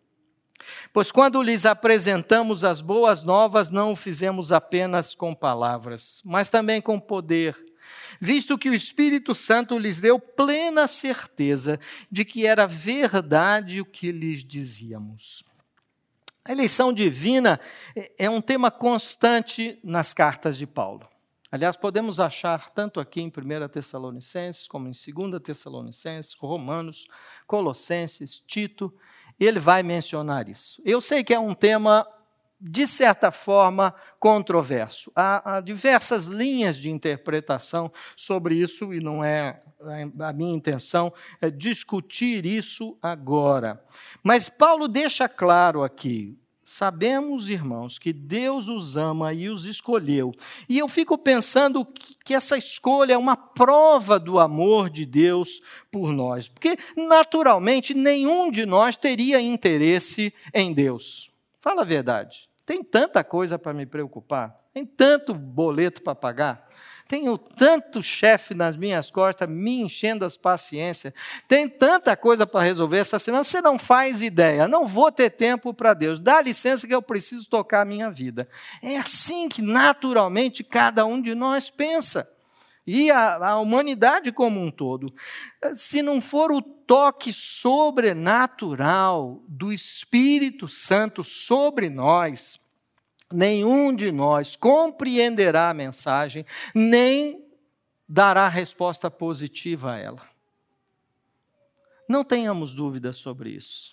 Pois 0.93 1.11
quando 1.11 1.43
lhes 1.43 1.67
apresentamos 1.67 2.65
as 2.65 2.81
boas 2.81 3.23
novas, 3.23 3.71
não 3.71 3.93
o 3.93 3.97
fizemos 3.97 4.53
apenas 4.53 5.15
com 5.15 5.35
palavras, 5.35 6.23
mas 6.25 6.51
também 6.51 6.81
com 6.81 7.01
poder, 7.01 7.57
visto 8.21 8.59
que 8.59 8.71
o 8.71 8.75
Espírito 8.75 9.35
Santo 9.35 9.79
lhes 9.79 10.01
deu 10.01 10.19
plena 10.19 10.87
certeza 10.87 11.79
de 12.11 12.25
que 12.25 12.47
era 12.47 12.67
verdade 12.67 13.81
o 13.81 13.85
que 13.85 14.13
lhes 14.13 14.45
dizíamos. 14.45 15.43
A 16.45 16.51
eleição 16.51 16.93
divina 16.93 17.61
é 18.19 18.29
um 18.29 18.41
tema 18.41 18.69
constante 18.69 19.79
nas 19.85 20.13
cartas 20.13 20.57
de 20.57 20.67
Paulo. 20.67 21.07
Aliás, 21.53 21.77
podemos 21.77 22.19
achar 22.19 22.71
tanto 22.71 22.99
aqui 22.99 23.21
em 23.21 23.29
1 23.29 23.69
Tessalonicenses, 23.69 24.67
como 24.67 24.89
em 24.89 24.91
2 24.91 25.41
Tessalonicenses, 25.41 26.35
Romanos, 26.35 27.07
Colossenses, 27.47 28.43
Tito, 28.45 28.93
ele 29.39 29.61
vai 29.61 29.85
mencionar 29.85 30.49
isso. 30.49 30.83
Eu 30.85 31.01
sei 31.01 31.23
que 31.23 31.33
é 31.33 31.39
um 31.39 31.55
tema, 31.55 32.05
de 32.65 32.87
certa 32.87 33.33
forma, 33.33 33.93
controverso. 34.21 35.11
Há, 35.17 35.57
há 35.57 35.61
diversas 35.61 36.29
linhas 36.29 36.77
de 36.77 36.89
interpretação 36.89 37.91
sobre 38.15 38.55
isso, 38.55 38.95
e 38.95 39.01
não 39.01 39.25
é 39.25 39.59
a 40.21 40.33
minha 40.33 40.55
intenção 40.55 41.13
é 41.41 41.51
discutir 41.51 42.47
isso 42.47 42.97
agora. 43.03 43.83
Mas 44.23 44.49
Paulo 44.49 44.87
deixa 44.87 45.29
claro 45.29 45.83
aqui, 45.83 46.39
Sabemos, 46.65 47.51
irmãos, 47.51 47.99
que 47.99 48.15
Deus 48.15 48.67
os 48.67 48.97
ama 48.97 49.35
e 49.35 49.51
os 49.51 49.67
escolheu. 49.67 50.33
E 50.67 50.79
eu 50.79 50.89
fico 50.89 51.19
pensando 51.19 51.85
que, 51.85 52.17
que, 52.25 52.35
essa 52.35 52.57
escolha 52.57 53.13
é 53.13 53.19
uma 53.19 53.37
prova 53.37 54.19
do 54.19 54.39
amor 54.39 54.89
de 54.89 55.05
Deus 55.05 55.61
por 55.91 56.15
nós. 56.15 56.49
Porque, 56.49 56.79
naturalmente, 56.97 57.93
nenhum 57.93 58.51
de 58.51 58.65
nós 58.65 58.97
teria 58.97 59.39
interesse 59.39 60.33
em 60.55 60.73
Deus. 60.73 61.31
Fala 61.61 61.83
a 61.83 61.85
verdade. 61.85 62.49
Tem 62.65 62.83
tanta 62.83 63.25
coisa 63.25 63.59
para 63.59 63.73
me 63.73 63.85
preocupar, 63.87 64.57
tem 64.73 64.87
tanto 64.87 65.35
boleto 65.35 66.03
para 66.03 66.15
pagar. 66.15 66.69
Tenho 67.13 67.37
tanto 67.37 68.03
chefe 68.03 68.55
nas 68.55 68.75
minhas 68.75 69.11
costas 69.11 69.47
me 69.47 69.81
enchendo 69.81 70.25
as 70.25 70.35
paciências. 70.39 71.13
Tem 71.47 71.69
tanta 71.69 72.17
coisa 72.17 72.47
para 72.47 72.63
resolver 72.63 72.97
essa 72.97 73.19
semana. 73.19 73.45
Você 73.45 73.61
não 73.61 73.79
faz 73.79 74.23
ideia. 74.23 74.67
Não 74.67 74.87
vou 74.87 75.13
ter 75.13 75.29
tempo 75.29 75.75
para 75.75 75.93
Deus. 75.93 76.19
Dá 76.19 76.41
licença 76.41 76.87
que 76.87 76.95
eu 76.95 77.03
preciso 77.03 77.47
tocar 77.51 77.83
a 77.83 77.85
minha 77.85 78.11
vida. 78.11 78.49
É 78.83 78.97
assim 78.97 79.47
que 79.47 79.61
naturalmente 79.61 80.65
cada 80.65 81.05
um 81.05 81.21
de 81.21 81.35
nós 81.35 81.69
pensa. 81.69 82.32
E 82.87 83.11
a, 83.11 83.51
a 83.51 83.59
humanidade 83.59 84.33
como 84.33 84.61
um 84.61 84.71
todo. 84.71 85.07
Se 85.73 86.03
não 86.03 86.21
for 86.21 86.51
o 86.51 86.61
toque 86.61 87.33
sobrenatural 87.33 89.43
do 89.49 89.73
Espírito 89.73 90.69
Santo 90.69 91.23
sobre 91.23 91.89
nós, 91.89 92.59
nenhum 93.33 93.95
de 93.95 94.11
nós 94.11 94.57
compreenderá 94.57 95.71
a 95.71 95.75
mensagem, 95.75 96.45
nem 96.75 97.45
dará 98.09 98.49
resposta 98.49 99.11
positiva 99.11 99.93
a 99.93 99.99
ela. 99.99 100.33
Não 102.09 102.25
tenhamos 102.25 102.75
dúvidas 102.75 103.17
sobre 103.17 103.51
isso. 103.51 103.93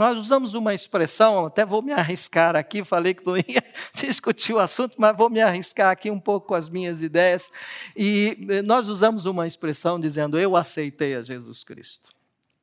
Nós 0.00 0.16
usamos 0.16 0.54
uma 0.54 0.72
expressão, 0.72 1.44
até 1.44 1.62
vou 1.62 1.82
me 1.82 1.92
arriscar 1.92 2.56
aqui, 2.56 2.82
falei 2.82 3.12
que 3.12 3.26
não 3.26 3.36
ia 3.36 3.62
discutir 3.92 4.54
o 4.54 4.58
assunto, 4.58 4.94
mas 4.96 5.14
vou 5.14 5.28
me 5.28 5.42
arriscar 5.42 5.90
aqui 5.90 6.10
um 6.10 6.18
pouco 6.18 6.46
com 6.46 6.54
as 6.54 6.70
minhas 6.70 7.02
ideias. 7.02 7.50
E 7.94 8.46
eh, 8.48 8.62
nós 8.62 8.88
usamos 8.88 9.26
uma 9.26 9.46
expressão 9.46 10.00
dizendo: 10.00 10.38
Eu 10.38 10.56
aceitei 10.56 11.14
a 11.16 11.20
Jesus 11.20 11.62
Cristo. 11.62 12.12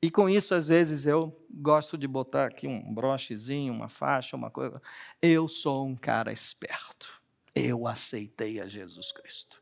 E 0.02 0.10
com 0.10 0.28
isso, 0.28 0.56
às 0.56 0.68
vezes, 0.68 1.06
eu 1.06 1.32
gosto 1.52 1.96
de 1.96 2.08
botar 2.08 2.46
aqui 2.46 2.68
um 2.68 2.92
brochezinho, 2.92 3.72
uma 3.72 3.88
faixa, 3.88 4.36
uma 4.36 4.50
coisa. 4.50 4.82
Eu 5.22 5.48
sou 5.48 5.86
um 5.86 5.96
cara 5.96 6.32
esperto. 6.32 7.22
Eu 7.54 7.86
aceitei 7.86 8.60
a 8.60 8.68
Jesus 8.68 9.12
Cristo. 9.12 9.62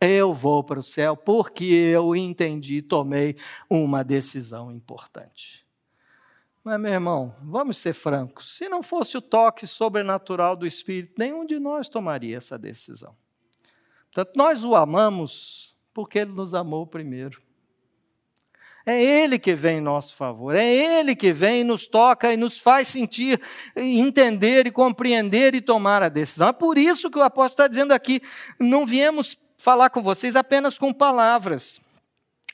Eu 0.00 0.34
vou 0.34 0.64
para 0.64 0.80
o 0.80 0.82
céu 0.82 1.16
porque 1.16 1.64
eu 1.64 2.16
entendi, 2.16 2.82
tomei 2.82 3.36
uma 3.70 4.02
decisão 4.02 4.72
importante. 4.72 5.65
Mas, 6.66 6.80
meu 6.80 6.92
irmão, 6.92 7.32
vamos 7.44 7.76
ser 7.76 7.92
francos: 7.92 8.56
se 8.56 8.68
não 8.68 8.82
fosse 8.82 9.16
o 9.16 9.22
toque 9.22 9.68
sobrenatural 9.68 10.56
do 10.56 10.66
Espírito, 10.66 11.14
nenhum 11.16 11.46
de 11.46 11.60
nós 11.60 11.88
tomaria 11.88 12.36
essa 12.36 12.58
decisão. 12.58 13.16
Portanto, 14.12 14.34
nós 14.34 14.64
o 14.64 14.74
amamos 14.74 15.76
porque 15.94 16.18
ele 16.18 16.32
nos 16.32 16.54
amou 16.54 16.84
primeiro. 16.84 17.40
É 18.84 19.00
Ele 19.00 19.38
que 19.38 19.54
vem 19.54 19.78
em 19.78 19.80
nosso 19.80 20.14
favor, 20.16 20.56
é 20.56 20.64
Ele 20.64 21.14
que 21.14 21.32
vem 21.32 21.60
e 21.60 21.64
nos 21.64 21.86
toca 21.86 22.32
e 22.32 22.36
nos 22.36 22.58
faz 22.58 22.88
sentir, 22.88 23.40
entender 23.76 24.66
e 24.66 24.72
compreender 24.72 25.54
e 25.54 25.60
tomar 25.60 26.02
a 26.02 26.08
decisão. 26.08 26.48
É 26.48 26.52
por 26.52 26.76
isso 26.76 27.10
que 27.10 27.18
o 27.18 27.22
apóstolo 27.22 27.52
está 27.52 27.68
dizendo 27.68 27.92
aqui: 27.92 28.20
não 28.58 28.84
viemos 28.84 29.38
falar 29.56 29.90
com 29.90 30.02
vocês 30.02 30.34
apenas 30.34 30.78
com 30.78 30.92
palavras. 30.92 31.80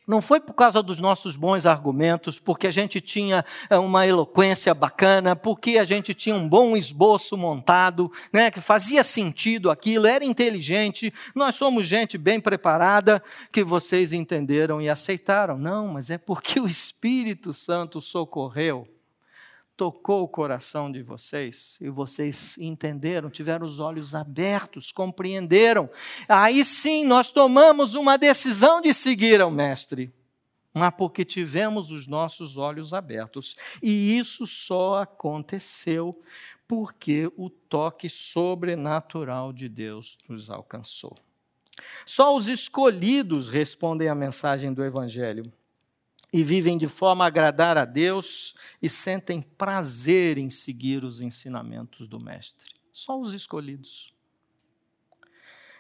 Não 0.07 0.21
foi 0.21 0.41
por 0.41 0.55
causa 0.55 0.83
dos 0.83 0.99
nossos 0.99 1.37
bons 1.37 1.65
argumentos, 1.65 2.41
porque 2.41 2.67
a 2.67 2.71
gente 2.71 3.01
tinha 3.01 3.45
eh, 3.71 3.79
uma 3.79 4.07
eloquência 4.07 4.75
bacana, 4.75 5.37
porque 5.37 5.79
a 5.79 5.85
gente 5.85 6.12
tinha 6.12 6.35
um 6.35 6.49
bom 6.49 6.77
esboço 6.77 7.37
montado, 7.37 8.11
né, 8.33 8.51
que 8.51 8.61
fazia 8.61 9.05
sentido 9.05 9.71
aquilo, 9.71 10.07
era 10.07 10.25
inteligente, 10.25 11.12
nós 11.35 11.55
somos 11.55 11.87
gente 11.87 12.19
bem 12.19 12.41
preparada, 12.41 13.23
que 13.53 13.62
vocês 13.62 14.12
entenderam 14.12 14.81
e 14.81 14.88
aceitaram. 14.88 15.57
Não, 15.57 15.87
mas 15.88 16.11
é 16.11 16.19
porque 16.19 16.59
o 16.59 16.67
Espírito 16.67 17.53
Santo 17.53 18.01
socorreu 18.01 18.88
tocou 19.77 20.23
o 20.23 20.29
coração 20.29 20.91
de 20.91 21.03
vocês 21.03 21.79
e 21.81 21.89
vocês 21.89 22.57
entenderam, 22.59 23.31
tiveram 23.31 23.67
os 23.67 23.81
olhos 23.81 24.15
abertos, 24.15 24.93
compreenderam. 24.93 25.89
Aí 26.29 26.65
sim 26.65 27.05
nós 27.05 27.31
tomamos 27.31 27.95
uma 27.95 28.17
decisão 28.17 28.81
de 28.81 28.93
seguir 28.93 29.41
ao 29.41 29.51
Mestre, 29.51 30.13
mas 30.75 30.95
porque 30.97 31.25
tivemos 31.25 31.91
os 31.91 32.07
nossos 32.07 32.57
olhos 32.57 32.95
abertos. 32.95 33.57
E 33.83 34.19
isso 34.19 34.47
só 34.47 35.03
aconteceu 35.03 36.19
porque 36.67 37.31
o 37.37 37.51
toque 37.51 38.09
sobrenatural 38.09 39.53
de 39.53 39.69
Deus 39.69 40.17
nos 40.29 40.49
alcançou. 40.49 41.17
Só 42.07 42.35
os 42.35 42.49
escolhidos 42.49 43.49
respondem 43.49 44.09
à 44.09 44.15
mensagem 44.15 44.73
do 44.73 44.85
Evangelho 44.85 45.53
e 46.33 46.42
vivem 46.42 46.79
de 46.79 46.87
forma 46.87 47.25
a 47.25 47.27
agradar 47.27 47.77
a 47.77 47.85
Deus 47.85 48.55
e 48.81 48.88
sentem 48.88 49.42
prazer 49.42 50.38
em 50.38 50.49
seguir 50.49 51.05
os 51.05 51.21
ensinamentos 51.21 52.09
do 52.09 52.18
Mestre. 52.18 52.71
Só 52.92 53.21
os 53.21 53.33
escolhidos. 53.33 54.12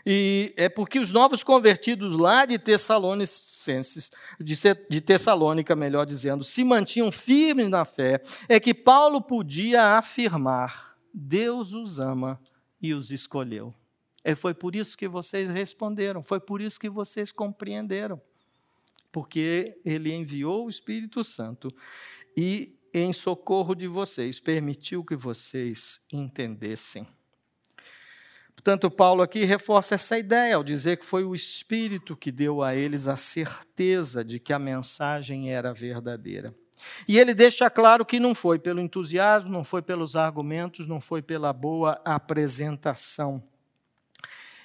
E 0.04 0.52
é 0.56 0.68
porque 0.68 0.98
os 0.98 1.12
novos 1.12 1.44
convertidos 1.44 2.14
lá 2.16 2.44
de 2.44 2.58
Tessalonicenses, 2.58 4.10
de 4.40 5.00
Tessalônica, 5.00 5.76
melhor 5.76 6.04
dizendo, 6.04 6.42
se 6.42 6.64
mantinham 6.64 7.12
firmes 7.12 7.70
na 7.70 7.84
fé, 7.84 8.20
é 8.48 8.58
que 8.58 8.74
Paulo 8.74 9.22
podia 9.22 9.96
afirmar: 9.96 10.96
Deus 11.14 11.72
os 11.72 12.00
ama 12.00 12.40
e 12.80 12.92
os 12.92 13.12
escolheu. 13.12 13.72
É, 14.24 14.34
foi 14.34 14.54
por 14.54 14.74
isso 14.74 14.98
que 14.98 15.06
vocês 15.08 15.48
responderam, 15.48 16.22
foi 16.22 16.40
por 16.40 16.60
isso 16.60 16.78
que 16.78 16.90
vocês 16.90 17.30
compreenderam. 17.30 18.20
Porque 19.12 19.78
ele 19.84 20.12
enviou 20.12 20.66
o 20.66 20.70
Espírito 20.70 21.22
Santo 21.22 21.72
e, 22.36 22.74
em 22.92 23.12
socorro 23.12 23.74
de 23.74 23.86
vocês, 23.86 24.40
permitiu 24.40 25.04
que 25.04 25.14
vocês 25.14 26.00
entendessem. 26.10 27.06
Portanto, 28.54 28.90
Paulo 28.90 29.22
aqui 29.22 29.44
reforça 29.44 29.96
essa 29.96 30.16
ideia 30.16 30.54
ao 30.54 30.62
dizer 30.62 30.96
que 30.96 31.04
foi 31.04 31.24
o 31.24 31.34
Espírito 31.34 32.16
que 32.16 32.30
deu 32.30 32.62
a 32.62 32.74
eles 32.74 33.08
a 33.08 33.16
certeza 33.16 34.24
de 34.24 34.38
que 34.38 34.52
a 34.52 34.58
mensagem 34.58 35.52
era 35.52 35.74
verdadeira. 35.74 36.54
E 37.08 37.18
ele 37.18 37.34
deixa 37.34 37.68
claro 37.68 38.06
que 38.06 38.20
não 38.20 38.34
foi 38.34 38.58
pelo 38.58 38.80
entusiasmo, 38.80 39.50
não 39.50 39.64
foi 39.64 39.82
pelos 39.82 40.16
argumentos, 40.16 40.86
não 40.86 41.00
foi 41.00 41.20
pela 41.20 41.52
boa 41.52 42.00
apresentação. 42.04 43.42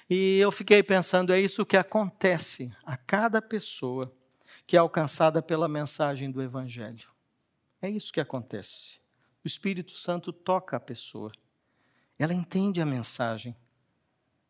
E 0.08 0.38
eu 0.38 0.50
fiquei 0.50 0.82
pensando, 0.82 1.32
é 1.32 1.40
isso 1.40 1.66
que 1.66 1.76
acontece 1.76 2.72
a 2.84 2.96
cada 2.96 3.42
pessoa 3.42 4.12
que 4.68 4.76
é 4.76 4.78
alcançada 4.78 5.42
pela 5.42 5.66
mensagem 5.66 6.30
do 6.30 6.40
Evangelho. 6.40 7.08
É 7.82 7.90
isso 7.90 8.12
que 8.12 8.20
acontece. 8.20 9.00
O 9.44 9.48
Espírito 9.48 9.92
Santo 9.92 10.32
toca 10.32 10.76
a 10.76 10.80
pessoa. 10.80 11.32
Ela 12.16 12.32
entende 12.32 12.80
a 12.80 12.86
mensagem 12.86 13.56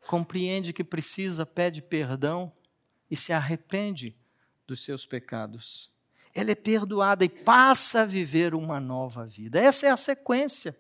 compreende 0.09 0.73
que 0.73 0.83
precisa, 0.83 1.45
pede 1.45 1.83
perdão 1.83 2.51
e 3.11 3.15
se 3.15 3.31
arrepende 3.31 4.17
dos 4.67 4.83
seus 4.83 5.05
pecados. 5.05 5.93
Ela 6.35 6.53
é 6.53 6.55
perdoada 6.55 7.27
e 7.27 7.29
passa 7.29 8.01
a 8.01 8.07
viver 8.07 8.55
uma 8.55 8.81
nova 8.81 9.27
vida. 9.27 9.61
Essa 9.61 9.87
é 9.87 9.91
a 9.91 9.99
sequência 9.99 10.75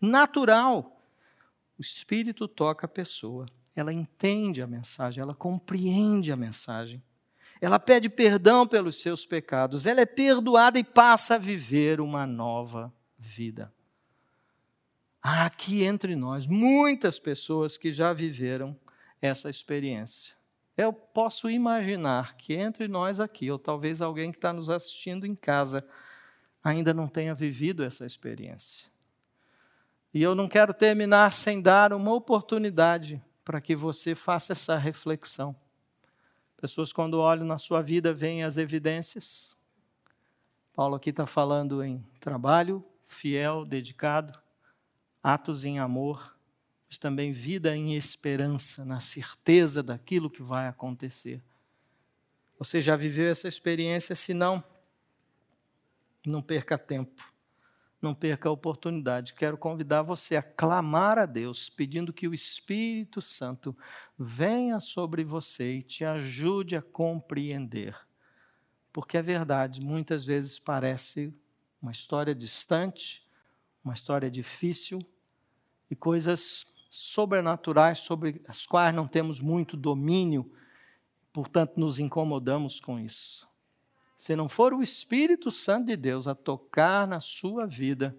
natural. 0.00 1.04
O 1.78 1.82
Espírito 1.82 2.48
toca 2.48 2.86
a 2.86 2.88
pessoa, 2.88 3.44
ela 3.76 3.92
entende 3.92 4.62
a 4.62 4.66
mensagem, 4.66 5.20
ela 5.20 5.34
compreende 5.34 6.32
a 6.32 6.36
mensagem. 6.36 7.02
Ela 7.62 7.78
pede 7.78 8.08
perdão 8.08 8.66
pelos 8.66 9.00
seus 9.00 9.24
pecados, 9.24 9.86
ela 9.86 10.00
é 10.00 10.06
perdoada 10.06 10.80
e 10.80 10.82
passa 10.82 11.36
a 11.36 11.38
viver 11.38 12.00
uma 12.00 12.26
nova 12.26 12.92
vida. 13.16 13.72
Há 15.22 15.46
aqui 15.46 15.84
entre 15.84 16.16
nós 16.16 16.44
muitas 16.48 17.20
pessoas 17.20 17.78
que 17.78 17.92
já 17.92 18.12
viveram 18.12 18.76
essa 19.20 19.48
experiência. 19.48 20.34
Eu 20.76 20.92
posso 20.92 21.48
imaginar 21.48 22.34
que 22.36 22.54
entre 22.54 22.88
nós 22.88 23.20
aqui, 23.20 23.48
ou 23.48 23.60
talvez 23.60 24.02
alguém 24.02 24.32
que 24.32 24.38
está 24.38 24.52
nos 24.52 24.68
assistindo 24.68 25.24
em 25.24 25.36
casa, 25.36 25.86
ainda 26.64 26.92
não 26.92 27.06
tenha 27.06 27.32
vivido 27.32 27.84
essa 27.84 28.04
experiência. 28.04 28.90
E 30.12 30.20
eu 30.20 30.34
não 30.34 30.48
quero 30.48 30.74
terminar 30.74 31.32
sem 31.32 31.62
dar 31.62 31.92
uma 31.92 32.12
oportunidade 32.12 33.22
para 33.44 33.60
que 33.60 33.76
você 33.76 34.16
faça 34.16 34.50
essa 34.50 34.76
reflexão. 34.76 35.54
Pessoas, 36.62 36.92
quando 36.92 37.18
olham 37.18 37.44
na 37.44 37.58
sua 37.58 37.82
vida, 37.82 38.14
veem 38.14 38.44
as 38.44 38.56
evidências. 38.56 39.56
Paulo 40.72 40.94
aqui 40.94 41.10
está 41.10 41.26
falando 41.26 41.82
em 41.82 41.98
trabalho 42.20 42.78
fiel, 43.08 43.64
dedicado, 43.64 44.40
atos 45.20 45.64
em 45.64 45.80
amor, 45.80 46.38
mas 46.88 46.98
também 46.98 47.32
vida 47.32 47.74
em 47.74 47.96
esperança, 47.96 48.84
na 48.84 49.00
certeza 49.00 49.82
daquilo 49.82 50.30
que 50.30 50.40
vai 50.40 50.68
acontecer. 50.68 51.42
Você 52.60 52.80
já 52.80 52.94
viveu 52.94 53.28
essa 53.28 53.48
experiência? 53.48 54.14
Se 54.14 54.32
não, 54.32 54.62
não 56.24 56.40
perca 56.40 56.78
tempo, 56.78 57.31
não 58.02 58.14
perca 58.14 58.48
a 58.48 58.52
oportunidade. 58.52 59.32
Quero 59.32 59.56
convidar 59.56 60.02
você 60.02 60.36
a 60.36 60.42
clamar 60.42 61.18
a 61.18 61.24
Deus, 61.24 61.70
pedindo 61.70 62.12
que 62.12 62.26
o 62.26 62.34
Espírito 62.34 63.22
Santo 63.22 63.76
venha 64.18 64.80
sobre 64.80 65.22
você 65.22 65.76
e 65.76 65.82
te 65.82 66.04
ajude 66.04 66.76
a 66.76 66.82
compreender. 66.82 67.94
Porque 68.92 69.16
é 69.16 69.22
verdade, 69.22 69.80
muitas 69.80 70.24
vezes 70.24 70.58
parece 70.58 71.32
uma 71.80 71.92
história 71.92 72.34
distante, 72.34 73.24
uma 73.84 73.94
história 73.94 74.30
difícil, 74.30 74.98
e 75.90 75.96
coisas 75.96 76.66
sobrenaturais 76.90 77.98
sobre 77.98 78.42
as 78.46 78.66
quais 78.66 78.94
não 78.94 79.06
temos 79.06 79.40
muito 79.40 79.76
domínio, 79.76 80.50
portanto 81.32 81.78
nos 81.78 81.98
incomodamos 81.98 82.80
com 82.80 82.98
isso. 82.98 83.51
Se 84.22 84.36
não 84.36 84.48
for 84.48 84.72
o 84.72 84.84
Espírito 84.84 85.50
Santo 85.50 85.86
de 85.86 85.96
Deus 85.96 86.28
a 86.28 86.34
tocar 86.36 87.08
na 87.08 87.18
sua 87.18 87.66
vida, 87.66 88.16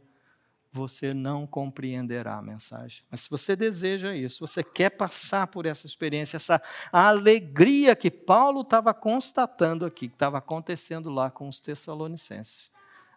você 0.69 1.13
não 1.13 1.47
compreenderá 1.47 2.39
a 2.39 2.41
mensagem. 2.41 3.05
Mas 3.09 3.21
se 3.21 3.29
você 3.29 3.55
deseja 3.55 4.13
isso, 4.13 4.45
você 4.45 4.61
quer 4.61 4.89
passar 4.89 5.47
por 5.47 5.65
essa 5.65 5.87
experiência, 5.87 6.35
essa 6.35 6.61
alegria 6.91 7.95
que 7.95 8.11
Paulo 8.11 8.63
estava 8.63 8.93
constatando 8.93 9.85
aqui, 9.85 10.09
que 10.09 10.15
estava 10.15 10.39
acontecendo 10.39 11.09
lá 11.09 11.31
com 11.31 11.47
os 11.47 11.61
Tessalonicenses, 11.61 12.69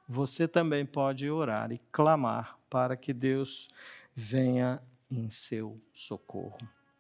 você 0.09 0.47
também 0.47 0.87
pode 0.87 1.29
orar 1.29 1.73
e 1.73 1.81
clamar 1.91 2.57
para 2.71 2.97
que 2.97 3.13
Deus 3.13 3.67
venha 4.15 4.81
em 5.11 5.29
seu 5.29 5.77
socorro. 5.93 6.59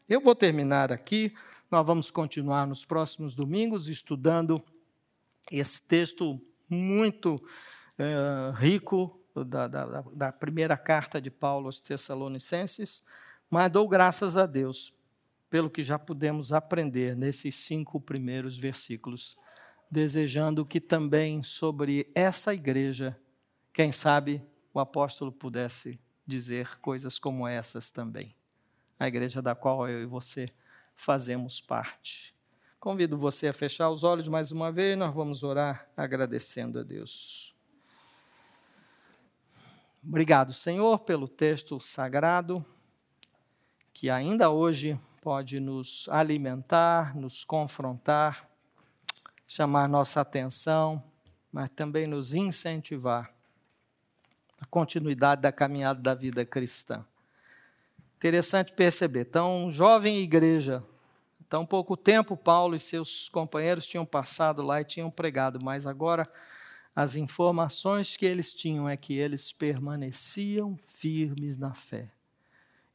Eu 0.08 0.20
vou 0.20 0.34
terminar 0.34 0.90
aqui, 0.90 1.32
nós 1.70 1.86
vamos 1.86 2.10
continuar 2.10 2.66
nos 2.66 2.84
próximos 2.84 3.36
domingos 3.36 3.86
estudando 3.86 4.60
esse 5.50 5.82
texto 5.82 6.40
muito 6.68 7.40
é, 7.98 8.52
rico 8.54 9.20
da, 9.34 9.68
da, 9.68 10.02
da 10.12 10.32
primeira 10.32 10.76
carta 10.76 11.20
de 11.20 11.30
Paulo 11.30 11.66
aos 11.66 11.80
Tessalonicenses, 11.80 13.02
mas 13.50 13.70
dou 13.70 13.88
graças 13.88 14.36
a 14.36 14.46
Deus 14.46 14.92
pelo 15.48 15.70
que 15.70 15.82
já 15.82 15.98
pudemos 15.98 16.52
aprender 16.52 17.16
nesses 17.16 17.54
cinco 17.54 18.00
primeiros 18.00 18.58
versículos, 18.58 19.36
desejando 19.90 20.66
que 20.66 20.80
também 20.80 21.42
sobre 21.42 22.10
essa 22.14 22.52
igreja, 22.52 23.18
quem 23.72 23.92
sabe 23.92 24.42
o 24.74 24.80
apóstolo 24.80 25.30
pudesse 25.30 25.98
dizer 26.26 26.78
coisas 26.80 27.18
como 27.18 27.46
essas 27.46 27.90
também. 27.90 28.34
A 28.98 29.06
igreja 29.06 29.40
da 29.40 29.54
qual 29.54 29.88
eu 29.88 30.02
e 30.02 30.06
você 30.06 30.48
fazemos 30.94 31.60
parte. 31.60 32.35
Convido 32.86 33.18
você 33.18 33.48
a 33.48 33.52
fechar 33.52 33.90
os 33.90 34.04
olhos 34.04 34.28
mais 34.28 34.52
uma 34.52 34.70
vez, 34.70 34.96
nós 34.96 35.12
vamos 35.12 35.42
orar 35.42 35.88
agradecendo 35.96 36.78
a 36.78 36.84
Deus. 36.84 37.52
Obrigado, 40.06 40.52
Senhor, 40.52 41.00
pelo 41.00 41.26
texto 41.26 41.80
sagrado 41.80 42.64
que 43.92 44.08
ainda 44.08 44.50
hoje 44.50 44.96
pode 45.20 45.58
nos 45.58 46.08
alimentar, 46.12 47.16
nos 47.16 47.42
confrontar, 47.42 48.48
chamar 49.48 49.88
nossa 49.88 50.20
atenção, 50.20 51.02
mas 51.50 51.68
também 51.70 52.06
nos 52.06 52.36
incentivar 52.36 53.34
a 54.60 54.66
continuidade 54.66 55.42
da 55.42 55.50
caminhada 55.50 56.00
da 56.00 56.14
vida 56.14 56.46
cristã. 56.46 57.04
Interessante 58.16 58.72
perceber, 58.72 59.24
tão 59.24 59.72
jovem 59.72 60.18
igreja, 60.18 60.84
tão 61.48 61.64
pouco 61.64 61.96
tempo 61.96 62.36
Paulo 62.36 62.74
e 62.74 62.80
seus 62.80 63.28
companheiros 63.28 63.86
tinham 63.86 64.04
passado 64.04 64.62
lá 64.62 64.80
e 64.80 64.84
tinham 64.84 65.10
pregado, 65.10 65.58
mas 65.62 65.86
agora 65.86 66.30
as 66.94 67.16
informações 67.16 68.16
que 68.16 68.24
eles 68.24 68.54
tinham 68.54 68.88
é 68.88 68.96
que 68.96 69.14
eles 69.14 69.52
permaneciam 69.52 70.78
firmes 70.86 71.58
na 71.58 71.74
fé. 71.74 72.10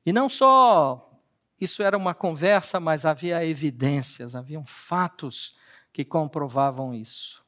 E 0.05 0.11
não 0.11 0.27
só 0.27 1.11
isso 1.59 1.83
era 1.83 1.95
uma 1.95 2.15
conversa, 2.15 2.79
mas 2.79 3.05
havia 3.05 3.45
evidências, 3.45 4.35
haviam 4.35 4.65
fatos 4.65 5.55
que 5.93 6.03
comprovavam 6.03 6.93
isso. 6.93 7.43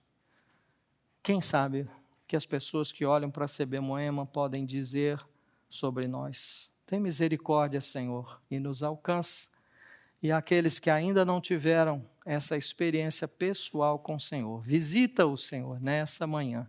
Quem 1.23 1.41
sabe 1.41 1.85
que 2.27 2.35
as 2.35 2.45
pessoas 2.45 2.91
que 2.91 3.05
olham 3.05 3.31
para 3.31 3.45
a 3.45 3.47
CB 3.47 3.79
Moema 3.79 4.25
podem 4.25 4.65
dizer 4.65 5.19
sobre 5.69 6.07
nós. 6.07 6.71
Tem 6.85 6.99
misericórdia, 6.99 7.81
Senhor, 7.81 8.39
e 8.51 8.59
nos 8.59 8.83
alcança. 8.83 9.52
E 10.23 10.31
aqueles 10.31 10.79
que 10.79 10.89
ainda 10.89 11.25
não 11.25 11.41
tiveram 11.41 12.09
essa 12.25 12.55
experiência 12.55 13.27
pessoal 13.27 13.99
com 13.99 14.15
o 14.15 14.19
Senhor, 14.19 14.61
visita 14.61 15.25
o 15.25 15.35
Senhor 15.35 15.81
nessa 15.81 16.25
manhã. 16.25 16.65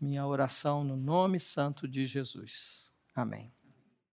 Minha 0.00 0.26
oração 0.26 0.82
no 0.82 0.96
nome 0.96 1.38
santo 1.38 1.86
de 1.86 2.04
Jesus. 2.04 2.92
Amém. 3.14 3.55